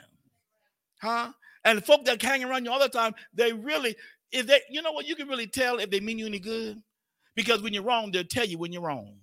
[1.01, 1.31] Huh?
[1.65, 3.95] And folk that hang around you all the time, they really,
[4.31, 6.81] if they, you know what, you can really tell if they mean you any good.
[7.35, 9.17] Because when you're wrong, they'll tell you when you're wrong.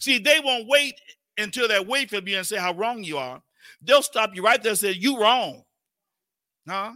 [0.00, 0.94] See, they won't wait
[1.38, 3.42] until they wait for you and say how wrong you are.
[3.82, 5.62] They'll stop you right there and say, You wrong.
[6.66, 6.92] Huh?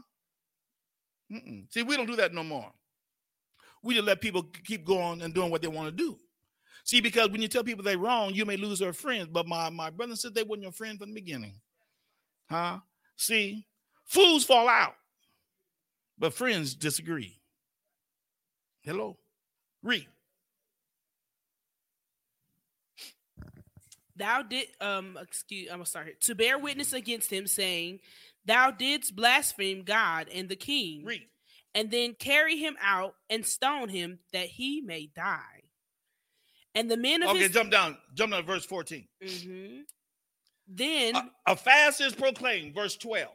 [1.31, 1.73] Mm-mm.
[1.73, 2.73] See, we don't do that no more.
[3.83, 6.19] We just let people keep going and doing what they want to do.
[6.91, 9.29] See, because when you tell people they're wrong, you may lose their friends.
[9.31, 11.55] But my, my brother said they weren't your friend from the beginning.
[12.51, 12.79] Huh?
[13.15, 13.65] See,
[14.07, 14.97] fools fall out,
[16.19, 17.39] but friends disagree.
[18.83, 19.19] Hello?
[19.85, 20.09] Read.
[24.17, 28.01] Thou did um excuse I'm sorry to bear witness against him, saying,
[28.47, 31.05] Thou didst blaspheme God and the king.
[31.05, 31.29] Read.
[31.73, 35.60] and then carry him out and stone him that he may die.
[36.75, 37.97] And the men of Okay, his jump down.
[38.15, 39.09] Jump down to verse 14.
[39.23, 39.83] Mhm.
[40.69, 43.35] then A, a fast is proclaimed, verse 12.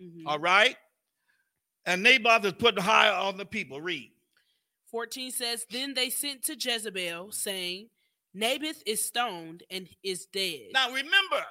[0.00, 0.22] mhm.
[0.26, 0.76] All right.
[1.86, 3.80] And Naboth is put high on the people.
[3.80, 4.10] Read.
[4.90, 7.90] 14 says, Then they sent to Jezebel, saying,
[8.32, 10.70] Naboth is stoned and is dead.
[10.72, 11.44] Now remember,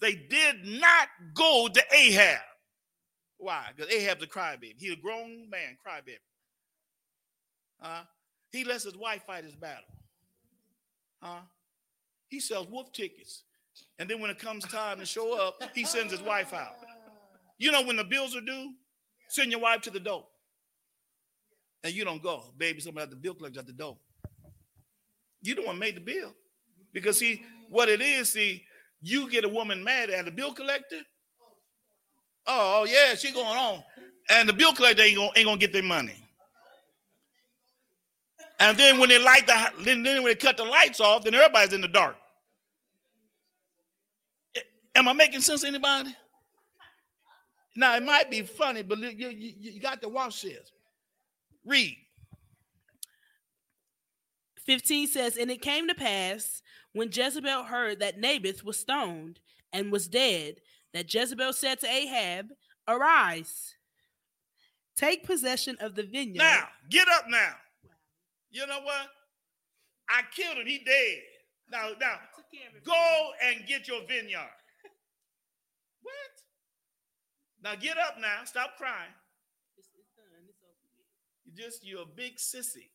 [0.00, 2.40] they did not go to Ahab.
[3.38, 3.66] Why?
[3.74, 4.74] Because Ahab's a crybaby.
[4.78, 6.18] He's a grown man, crybaby.
[7.80, 8.02] Huh?
[8.50, 9.84] He lets his wife fight his battle.
[11.20, 11.40] Huh?
[12.28, 13.44] He sells wolf tickets.
[13.98, 16.76] And then when it comes time to show up, he sends his wife out.
[17.58, 18.72] You know, when the bills are due,
[19.28, 20.26] send your wife to the door.
[21.84, 22.52] And you don't go.
[22.56, 23.96] Baby, somebody at the bill collector at the door.
[25.42, 26.34] You don't want to make the bill.
[26.92, 28.64] Because see, what it is, see,
[29.00, 31.00] you get a woman mad at a bill collector.
[32.46, 33.82] Oh, oh, yeah, she going on.
[34.30, 36.27] And the bill collector ain't gonna, ain't gonna get their money.
[38.60, 41.72] And then when they light the then, when they cut the lights off, then everybody's
[41.72, 42.16] in the dark.
[44.94, 46.14] Am I making sense to anybody?
[47.76, 50.72] Now it might be funny, but you, you, you got to watch this.
[51.64, 51.96] Read.
[54.66, 59.38] 15 says, And it came to pass when Jezebel heard that Naboth was stoned
[59.72, 60.56] and was dead,
[60.92, 62.48] that Jezebel said to Ahab,
[62.88, 63.74] Arise,
[64.96, 66.38] take possession of the vineyard.
[66.38, 67.54] Now, get up now.
[68.50, 69.08] You know what?
[70.08, 70.66] I killed him.
[70.66, 71.18] He dead.
[71.70, 72.16] Now, now,
[72.84, 74.48] go and get your vineyard.
[76.02, 76.14] What?
[77.62, 78.44] Now get up now.
[78.44, 79.12] Stop crying.
[79.76, 80.24] It's done.
[80.48, 80.72] It's over.
[81.44, 82.88] You just you're a big sissy.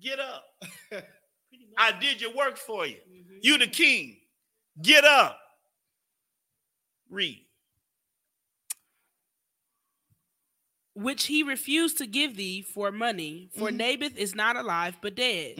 [0.00, 0.44] Get up.
[1.78, 2.96] I did your work for you.
[3.10, 3.38] Mhm.
[3.42, 4.18] You the king.
[4.82, 5.38] Get up.
[7.10, 7.45] Read.
[10.96, 13.76] Which he refused to give thee for money, for Mhm.
[13.76, 15.58] Naboth is not alive but dead.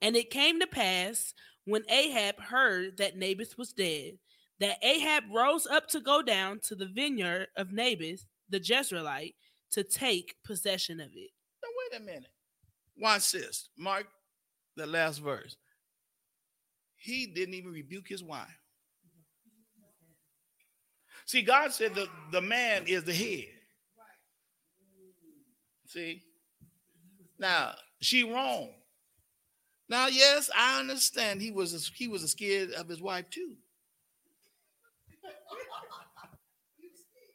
[0.00, 1.34] And it came to pass
[1.64, 4.18] when Ahab heard that Naboth was dead,
[4.60, 9.34] that Ahab rose up to go down to the vineyard of Naboth the Jezreelite
[9.72, 11.30] to take possession of it.
[11.62, 12.32] Now wait a minute.
[12.96, 13.68] Watch this.
[13.76, 14.06] Mark
[14.74, 15.54] the last verse.
[16.96, 18.58] He didn't even rebuke his wife.
[21.26, 23.57] See, God said the, the man is the head.
[25.88, 26.22] See?
[27.38, 28.68] Now, she wrong.
[29.88, 33.54] Now, yes, I understand he was he was scared of his wife too.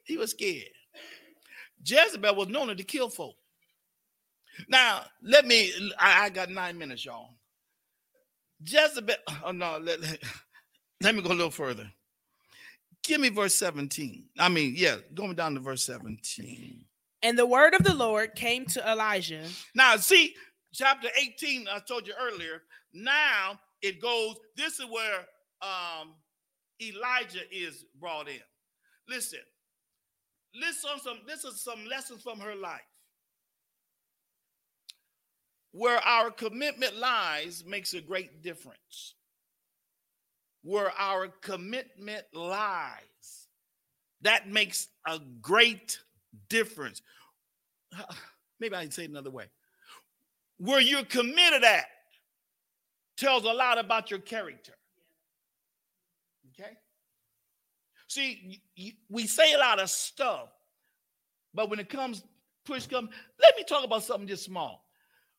[0.04, 0.70] He was scared.
[1.84, 3.36] Jezebel was known to kill folk.
[4.68, 7.36] Now, let me, I, I got nine minutes, y'all.
[8.66, 10.00] Jezebel, oh no, let,
[11.02, 11.90] let me go a little further.
[13.02, 14.26] Give me verse 17.
[14.40, 16.86] I mean, yeah, going down to verse 17.
[17.24, 19.46] And the word of the Lord came to Elijah.
[19.74, 20.36] Now, see,
[20.74, 22.62] chapter 18, I told you earlier.
[22.94, 25.20] Now it goes, this is where
[25.62, 26.16] um,
[26.82, 28.42] Elijah is brought in.
[29.08, 29.40] Listen,
[30.54, 32.82] listen some, this is some lessons from her life.
[35.72, 39.16] Where our commitment lies makes a great difference.
[40.62, 43.48] Where our commitment lies,
[44.22, 46.00] that makes a great
[46.50, 47.02] difference.
[48.60, 49.46] Maybe I can say it another way.
[50.58, 51.86] Where you're committed at
[53.18, 54.74] tells a lot about your character.
[56.52, 56.72] Okay?
[58.08, 58.62] See,
[59.10, 60.50] we say a lot of stuff,
[61.54, 62.24] but when it comes,
[62.66, 63.10] push comes,
[63.42, 64.86] let me talk about something just small.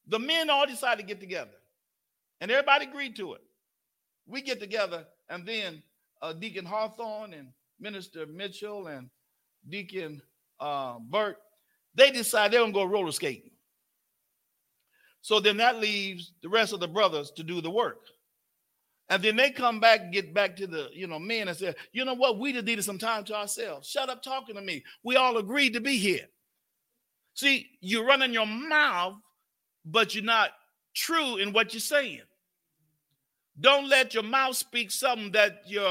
[0.09, 1.57] The men all decided to get together,
[2.41, 3.43] and everybody agreed to it.
[4.27, 5.83] We get together, and then
[6.21, 9.09] uh, Deacon Hawthorne and Minister Mitchell and
[9.69, 10.21] Deacon
[10.61, 11.37] uh, Bert,
[11.95, 13.51] they decide they're gonna go roller skating.
[15.21, 18.01] So then that leaves the rest of the brothers to do the work.
[19.09, 21.75] And then they come back and get back to the you know men and say,
[21.93, 23.89] you know what, we just needed some time to ourselves.
[23.89, 24.83] Shut up talking to me.
[25.03, 26.27] We all agreed to be here.
[27.35, 29.15] See, you're running your mouth,
[29.85, 30.51] but you're not
[30.95, 32.23] true in what you're saying.
[33.61, 35.87] Don't let your mouth speak something that you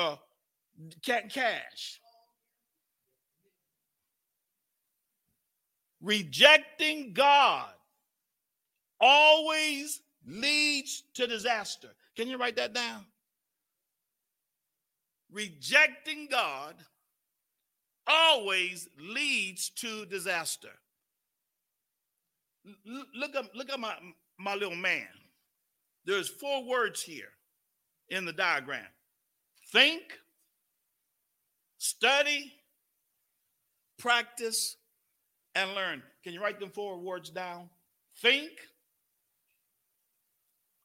[1.02, 2.00] can't cash.
[6.04, 7.72] Rejecting God
[9.00, 11.88] always leads to disaster.
[12.18, 13.06] Can you write that down?
[15.32, 16.76] Rejecting God
[18.06, 20.70] always leads to disaster.
[22.68, 23.96] L- look at look at my
[24.38, 25.08] my little man.
[26.06, 27.32] There's four words here
[28.10, 28.86] in the diagram.
[29.72, 30.04] Think,
[31.78, 32.52] study,
[33.98, 34.76] practice,
[35.56, 36.04] and learn.
[36.24, 37.70] Can you write them four words down?
[38.22, 38.52] Think,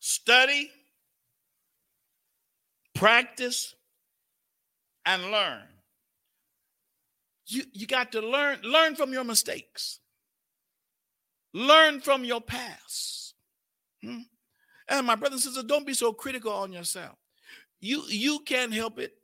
[0.01, 0.71] study,
[2.95, 3.75] practice,
[5.05, 5.63] and learn.
[7.47, 10.01] You, you got to learn, learn from your mistakes.
[11.55, 13.35] Learn from your past.
[14.03, 14.21] Hmm?
[14.89, 17.17] And my brothers and sisters, don't be so critical on yourself.
[17.81, 19.15] You you can't help it.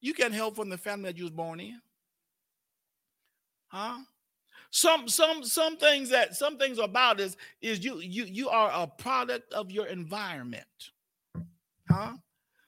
[0.00, 1.80] You can't help from the family that you was born in.
[3.68, 3.98] Huh?
[4.74, 8.86] Some some some things that some things about is is you you you are a
[8.86, 10.64] product of your environment.
[11.90, 12.14] Huh?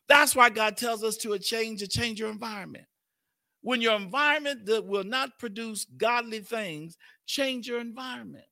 [0.06, 2.84] That's why God tells us to change to change your environment.
[3.62, 8.44] When your environment that will not produce godly things, change your environment.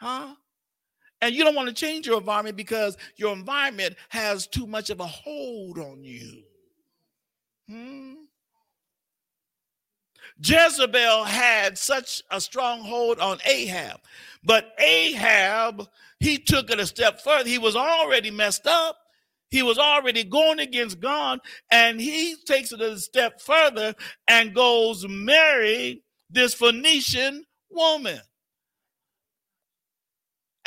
[0.00, 0.34] Huh?
[1.20, 4.98] And you don't want to change your environment because your environment has too much of
[4.98, 6.42] a hold on you.
[7.68, 8.14] Hmm?
[10.40, 14.00] Jezebel had such a strong hold on Ahab,
[14.44, 15.88] but Ahab,
[16.20, 17.48] he took it a step further.
[17.48, 18.96] He was already messed up.
[19.50, 23.94] He was already going against God, and he takes it a step further
[24.26, 28.20] and goes marry this Phoenician woman.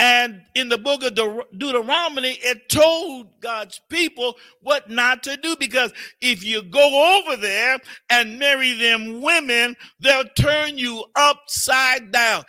[0.02, 5.94] And in the book of Deuteronomy, it told God's people what not to do because
[6.20, 7.78] if you go over there
[8.10, 12.46] and marry them women, they'll turn you upside down,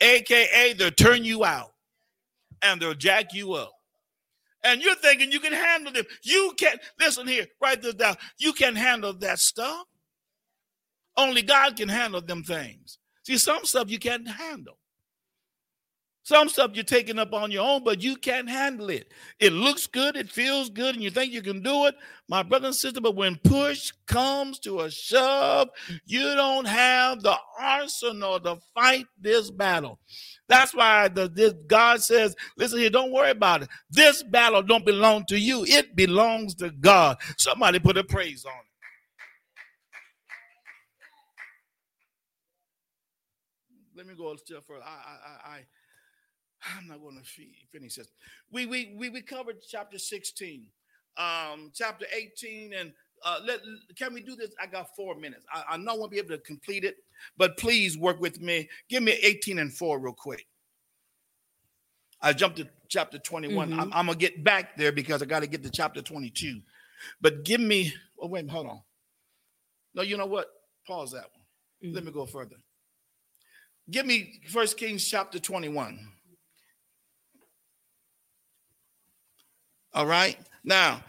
[0.00, 1.70] aka they'll turn you out
[2.62, 3.70] and they'll jack you up.
[4.64, 6.04] And you're thinking you can handle them.
[6.24, 8.16] You can't, listen here, write this down.
[8.38, 9.86] You can handle that stuff.
[11.16, 12.98] Only God can handle them things.
[13.24, 14.78] See, some stuff you can't handle.
[16.24, 19.12] Some stuff you're taking up on your own, but you can't handle it.
[19.40, 21.96] It looks good, it feels good, and you think you can do it,
[22.28, 23.00] my brother and sister.
[23.00, 25.70] But when push comes to a shove,
[26.04, 29.98] you don't have the arsenal to fight this battle.
[30.48, 33.68] That's why the this, God says, "Listen here, don't worry about it.
[33.90, 38.52] This battle don't belong to you; it belongs to God." Somebody put a praise on
[38.52, 38.66] it.
[43.96, 44.84] Let me go a step further.
[44.84, 45.60] I, I, I
[46.64, 47.28] I'm not going to
[47.72, 48.08] finish this.
[48.50, 50.66] We, we, we, we covered chapter 16,
[51.16, 52.92] um, chapter 18, and
[53.24, 53.60] uh, let,
[53.96, 54.50] can we do this?
[54.60, 55.44] I got four minutes.
[55.52, 56.96] I, I know I won't be able to complete it,
[57.36, 58.68] but please work with me.
[58.88, 60.46] Give me 18 and 4 real quick.
[62.20, 63.70] I jumped to chapter 21.
[63.70, 63.80] Mm-hmm.
[63.80, 66.60] I'm, I'm, gonna get back there because I got to get to chapter 22.
[67.20, 68.80] But give me, oh, wait, hold on.
[69.94, 70.46] No, you know what?
[70.86, 71.44] Pause that one.
[71.84, 71.94] Mm-hmm.
[71.96, 72.56] Let me go further.
[73.90, 75.98] Give me First Kings chapter 21.
[79.94, 80.38] All right.
[80.64, 81.02] Now,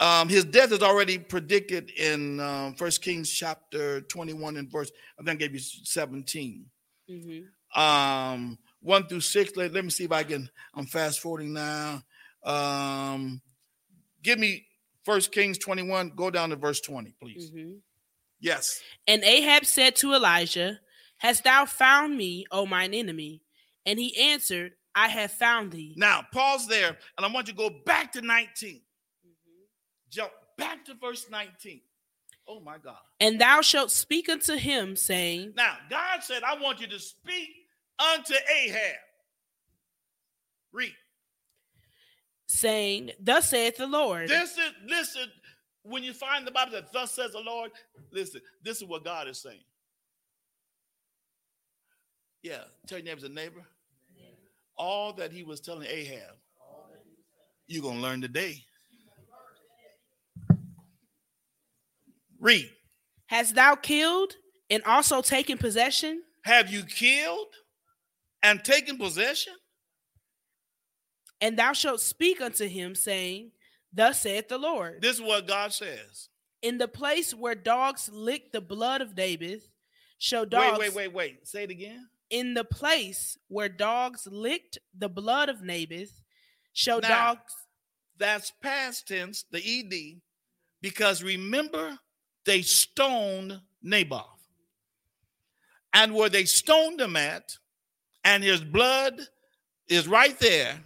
[0.00, 5.22] um, his death is already predicted in um, First Kings chapter 21 and verse, I
[5.22, 6.66] think I gave you 17.
[7.10, 7.80] Mm-hmm.
[7.80, 9.56] Um, one through six.
[9.56, 12.02] Let, let me see if I can, I'm fast forwarding now.
[12.44, 13.40] Um,
[14.22, 14.66] give me
[15.04, 16.12] First Kings 21.
[16.16, 17.50] Go down to verse 20, please.
[17.50, 17.74] Mm-hmm.
[18.40, 18.80] Yes.
[19.06, 20.80] And Ahab said to Elijah,
[21.18, 23.42] Hast thou found me, O mine enemy?
[23.86, 25.94] And he answered, I have found thee.
[25.96, 28.74] Now, pause there, and I want you to go back to 19.
[28.74, 28.80] Mm-hmm.
[30.10, 31.80] Jump back to verse 19.
[32.46, 32.98] Oh my God.
[33.20, 37.48] And thou shalt speak unto him, saying, Now, God said, I want you to speak
[37.98, 38.96] unto Ahab.
[40.72, 40.94] Read.
[42.46, 44.28] Saying, Thus saith the Lord.
[44.28, 45.26] This is, listen,
[45.82, 47.70] when you find the Bible that thus says the Lord,
[48.12, 49.64] listen, this is what God is saying.
[52.42, 53.64] Yeah, tell your neighbors a neighbor
[54.76, 56.36] all that he was telling Ahab,
[57.66, 58.62] you're going to learn today.
[62.40, 62.70] Read.
[63.26, 64.34] Hast thou killed
[64.68, 66.22] and also taken possession?
[66.42, 67.48] Have you killed
[68.42, 69.54] and taken possession?
[71.40, 73.52] And thou shalt speak unto him, saying,
[73.92, 75.00] Thus saith the Lord.
[75.00, 76.28] This is what God says.
[76.62, 79.62] In the place where dogs lick the blood of David,
[80.18, 80.78] shall dogs.
[80.78, 81.48] Wait, wait, wait, wait.
[81.48, 86.20] Say it again in the place where dogs licked the blood of Naboth,
[86.72, 87.52] shall now, dogs.
[88.18, 90.20] That's past tense, the ED,
[90.82, 91.96] because remember
[92.44, 94.48] they stoned Naboth.
[95.92, 97.56] And where they stoned him at,
[98.24, 99.20] and his blood
[99.88, 100.80] is right there,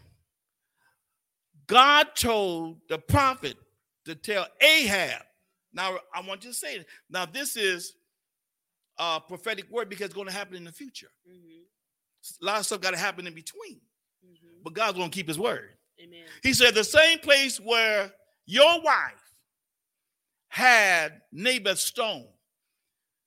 [1.67, 3.57] God told the prophet
[4.05, 5.23] to tell Ahab.
[5.73, 6.87] Now, I want you to say it.
[7.09, 7.95] Now, this is
[8.99, 11.11] a prophetic word because it's going to happen in the future.
[11.29, 11.63] Mhm.
[12.41, 13.81] A lot of stuff got to happen in between,
[14.25, 14.63] Mhm.
[14.63, 15.77] but God's going to keep his word.
[16.01, 16.27] Amen.
[16.43, 18.15] He said, The same place where
[18.47, 19.23] your wife
[20.49, 22.29] had Naboth's stone,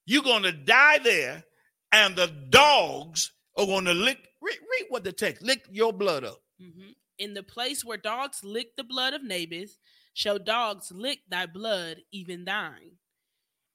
[0.06, 1.44] you're going to die there,
[1.92, 4.18] and the dogs are going to lick.
[4.42, 6.44] Read, read what the text lick your blood up.
[6.60, 6.96] Mhm.
[7.18, 9.78] In the place where dogs lick the blood of Naboth,
[10.14, 12.98] shall dogs lick thy blood, even thine.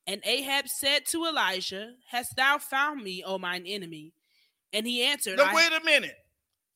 [0.07, 4.13] And Ahab said to Elijah, Hast thou found me, O mine enemy?
[4.73, 6.17] And he answered, Now, wait a minute.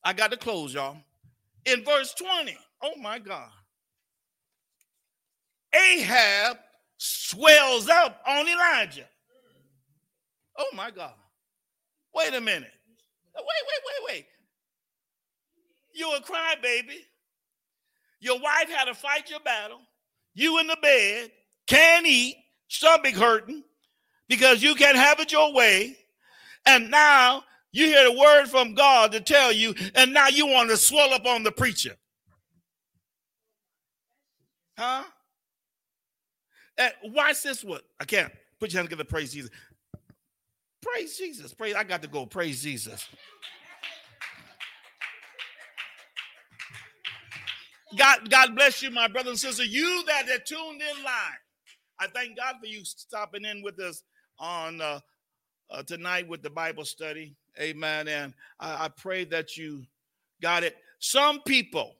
[0.03, 0.97] I got to close, y'all.
[1.65, 3.49] In verse 20, oh my God.
[5.73, 6.57] Ahab
[6.97, 9.07] swells up on Elijah.
[10.57, 11.13] Oh my God.
[12.13, 12.71] Wait a minute.
[13.35, 14.25] Wait, wait, wait, wait.
[15.93, 16.97] You a crybaby.
[18.19, 19.79] Your wife had to fight your battle.
[20.33, 21.31] You in the bed,
[21.67, 22.35] can't eat,
[22.71, 23.63] stomach hurting
[24.29, 25.97] because you can't have it your way.
[26.65, 27.43] And now
[27.73, 31.13] you hear the word from God to tell you, and now you want to swell
[31.13, 31.95] up on the preacher.
[34.77, 35.03] Huh?
[36.77, 37.81] And watch this one.
[37.99, 39.03] I can't put your hands together.
[39.03, 39.51] Praise Jesus.
[40.81, 41.53] Praise Jesus.
[41.53, 41.75] Praise.
[41.75, 42.25] I got to go.
[42.25, 43.07] Praise Jesus.
[47.97, 49.65] God, God bless you, my brother and sister.
[49.65, 51.40] You that are tuned in live.
[52.01, 54.01] I thank God for you stopping in with us
[54.39, 54.99] on uh,
[55.69, 57.35] uh, tonight with the Bible study.
[57.59, 58.07] Amen.
[58.07, 59.83] And I, I pray that you
[60.41, 60.77] got it.
[60.97, 61.93] Some people,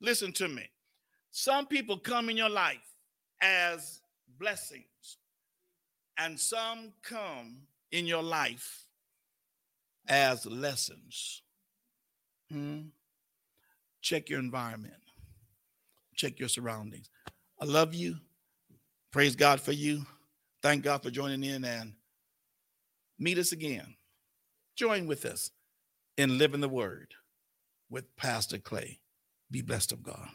[0.00, 0.70] listen to me.
[1.32, 2.94] Some people come in your life
[3.42, 4.02] as
[4.38, 5.18] blessings,
[6.16, 7.56] and some come
[7.90, 8.86] in your life
[10.06, 11.42] as lessons.
[12.52, 12.82] Hmm?
[14.00, 14.94] Check your environment,
[16.14, 17.10] check your surroundings.
[17.60, 18.14] I love you.
[19.14, 20.04] Praise God for you.
[20.60, 21.92] Thank God for joining in and
[23.16, 23.94] meet us again.
[24.74, 25.52] Join with us
[26.18, 27.14] in living the word
[27.88, 28.98] with Pastor Clay.
[29.52, 30.30] Be blessed of God.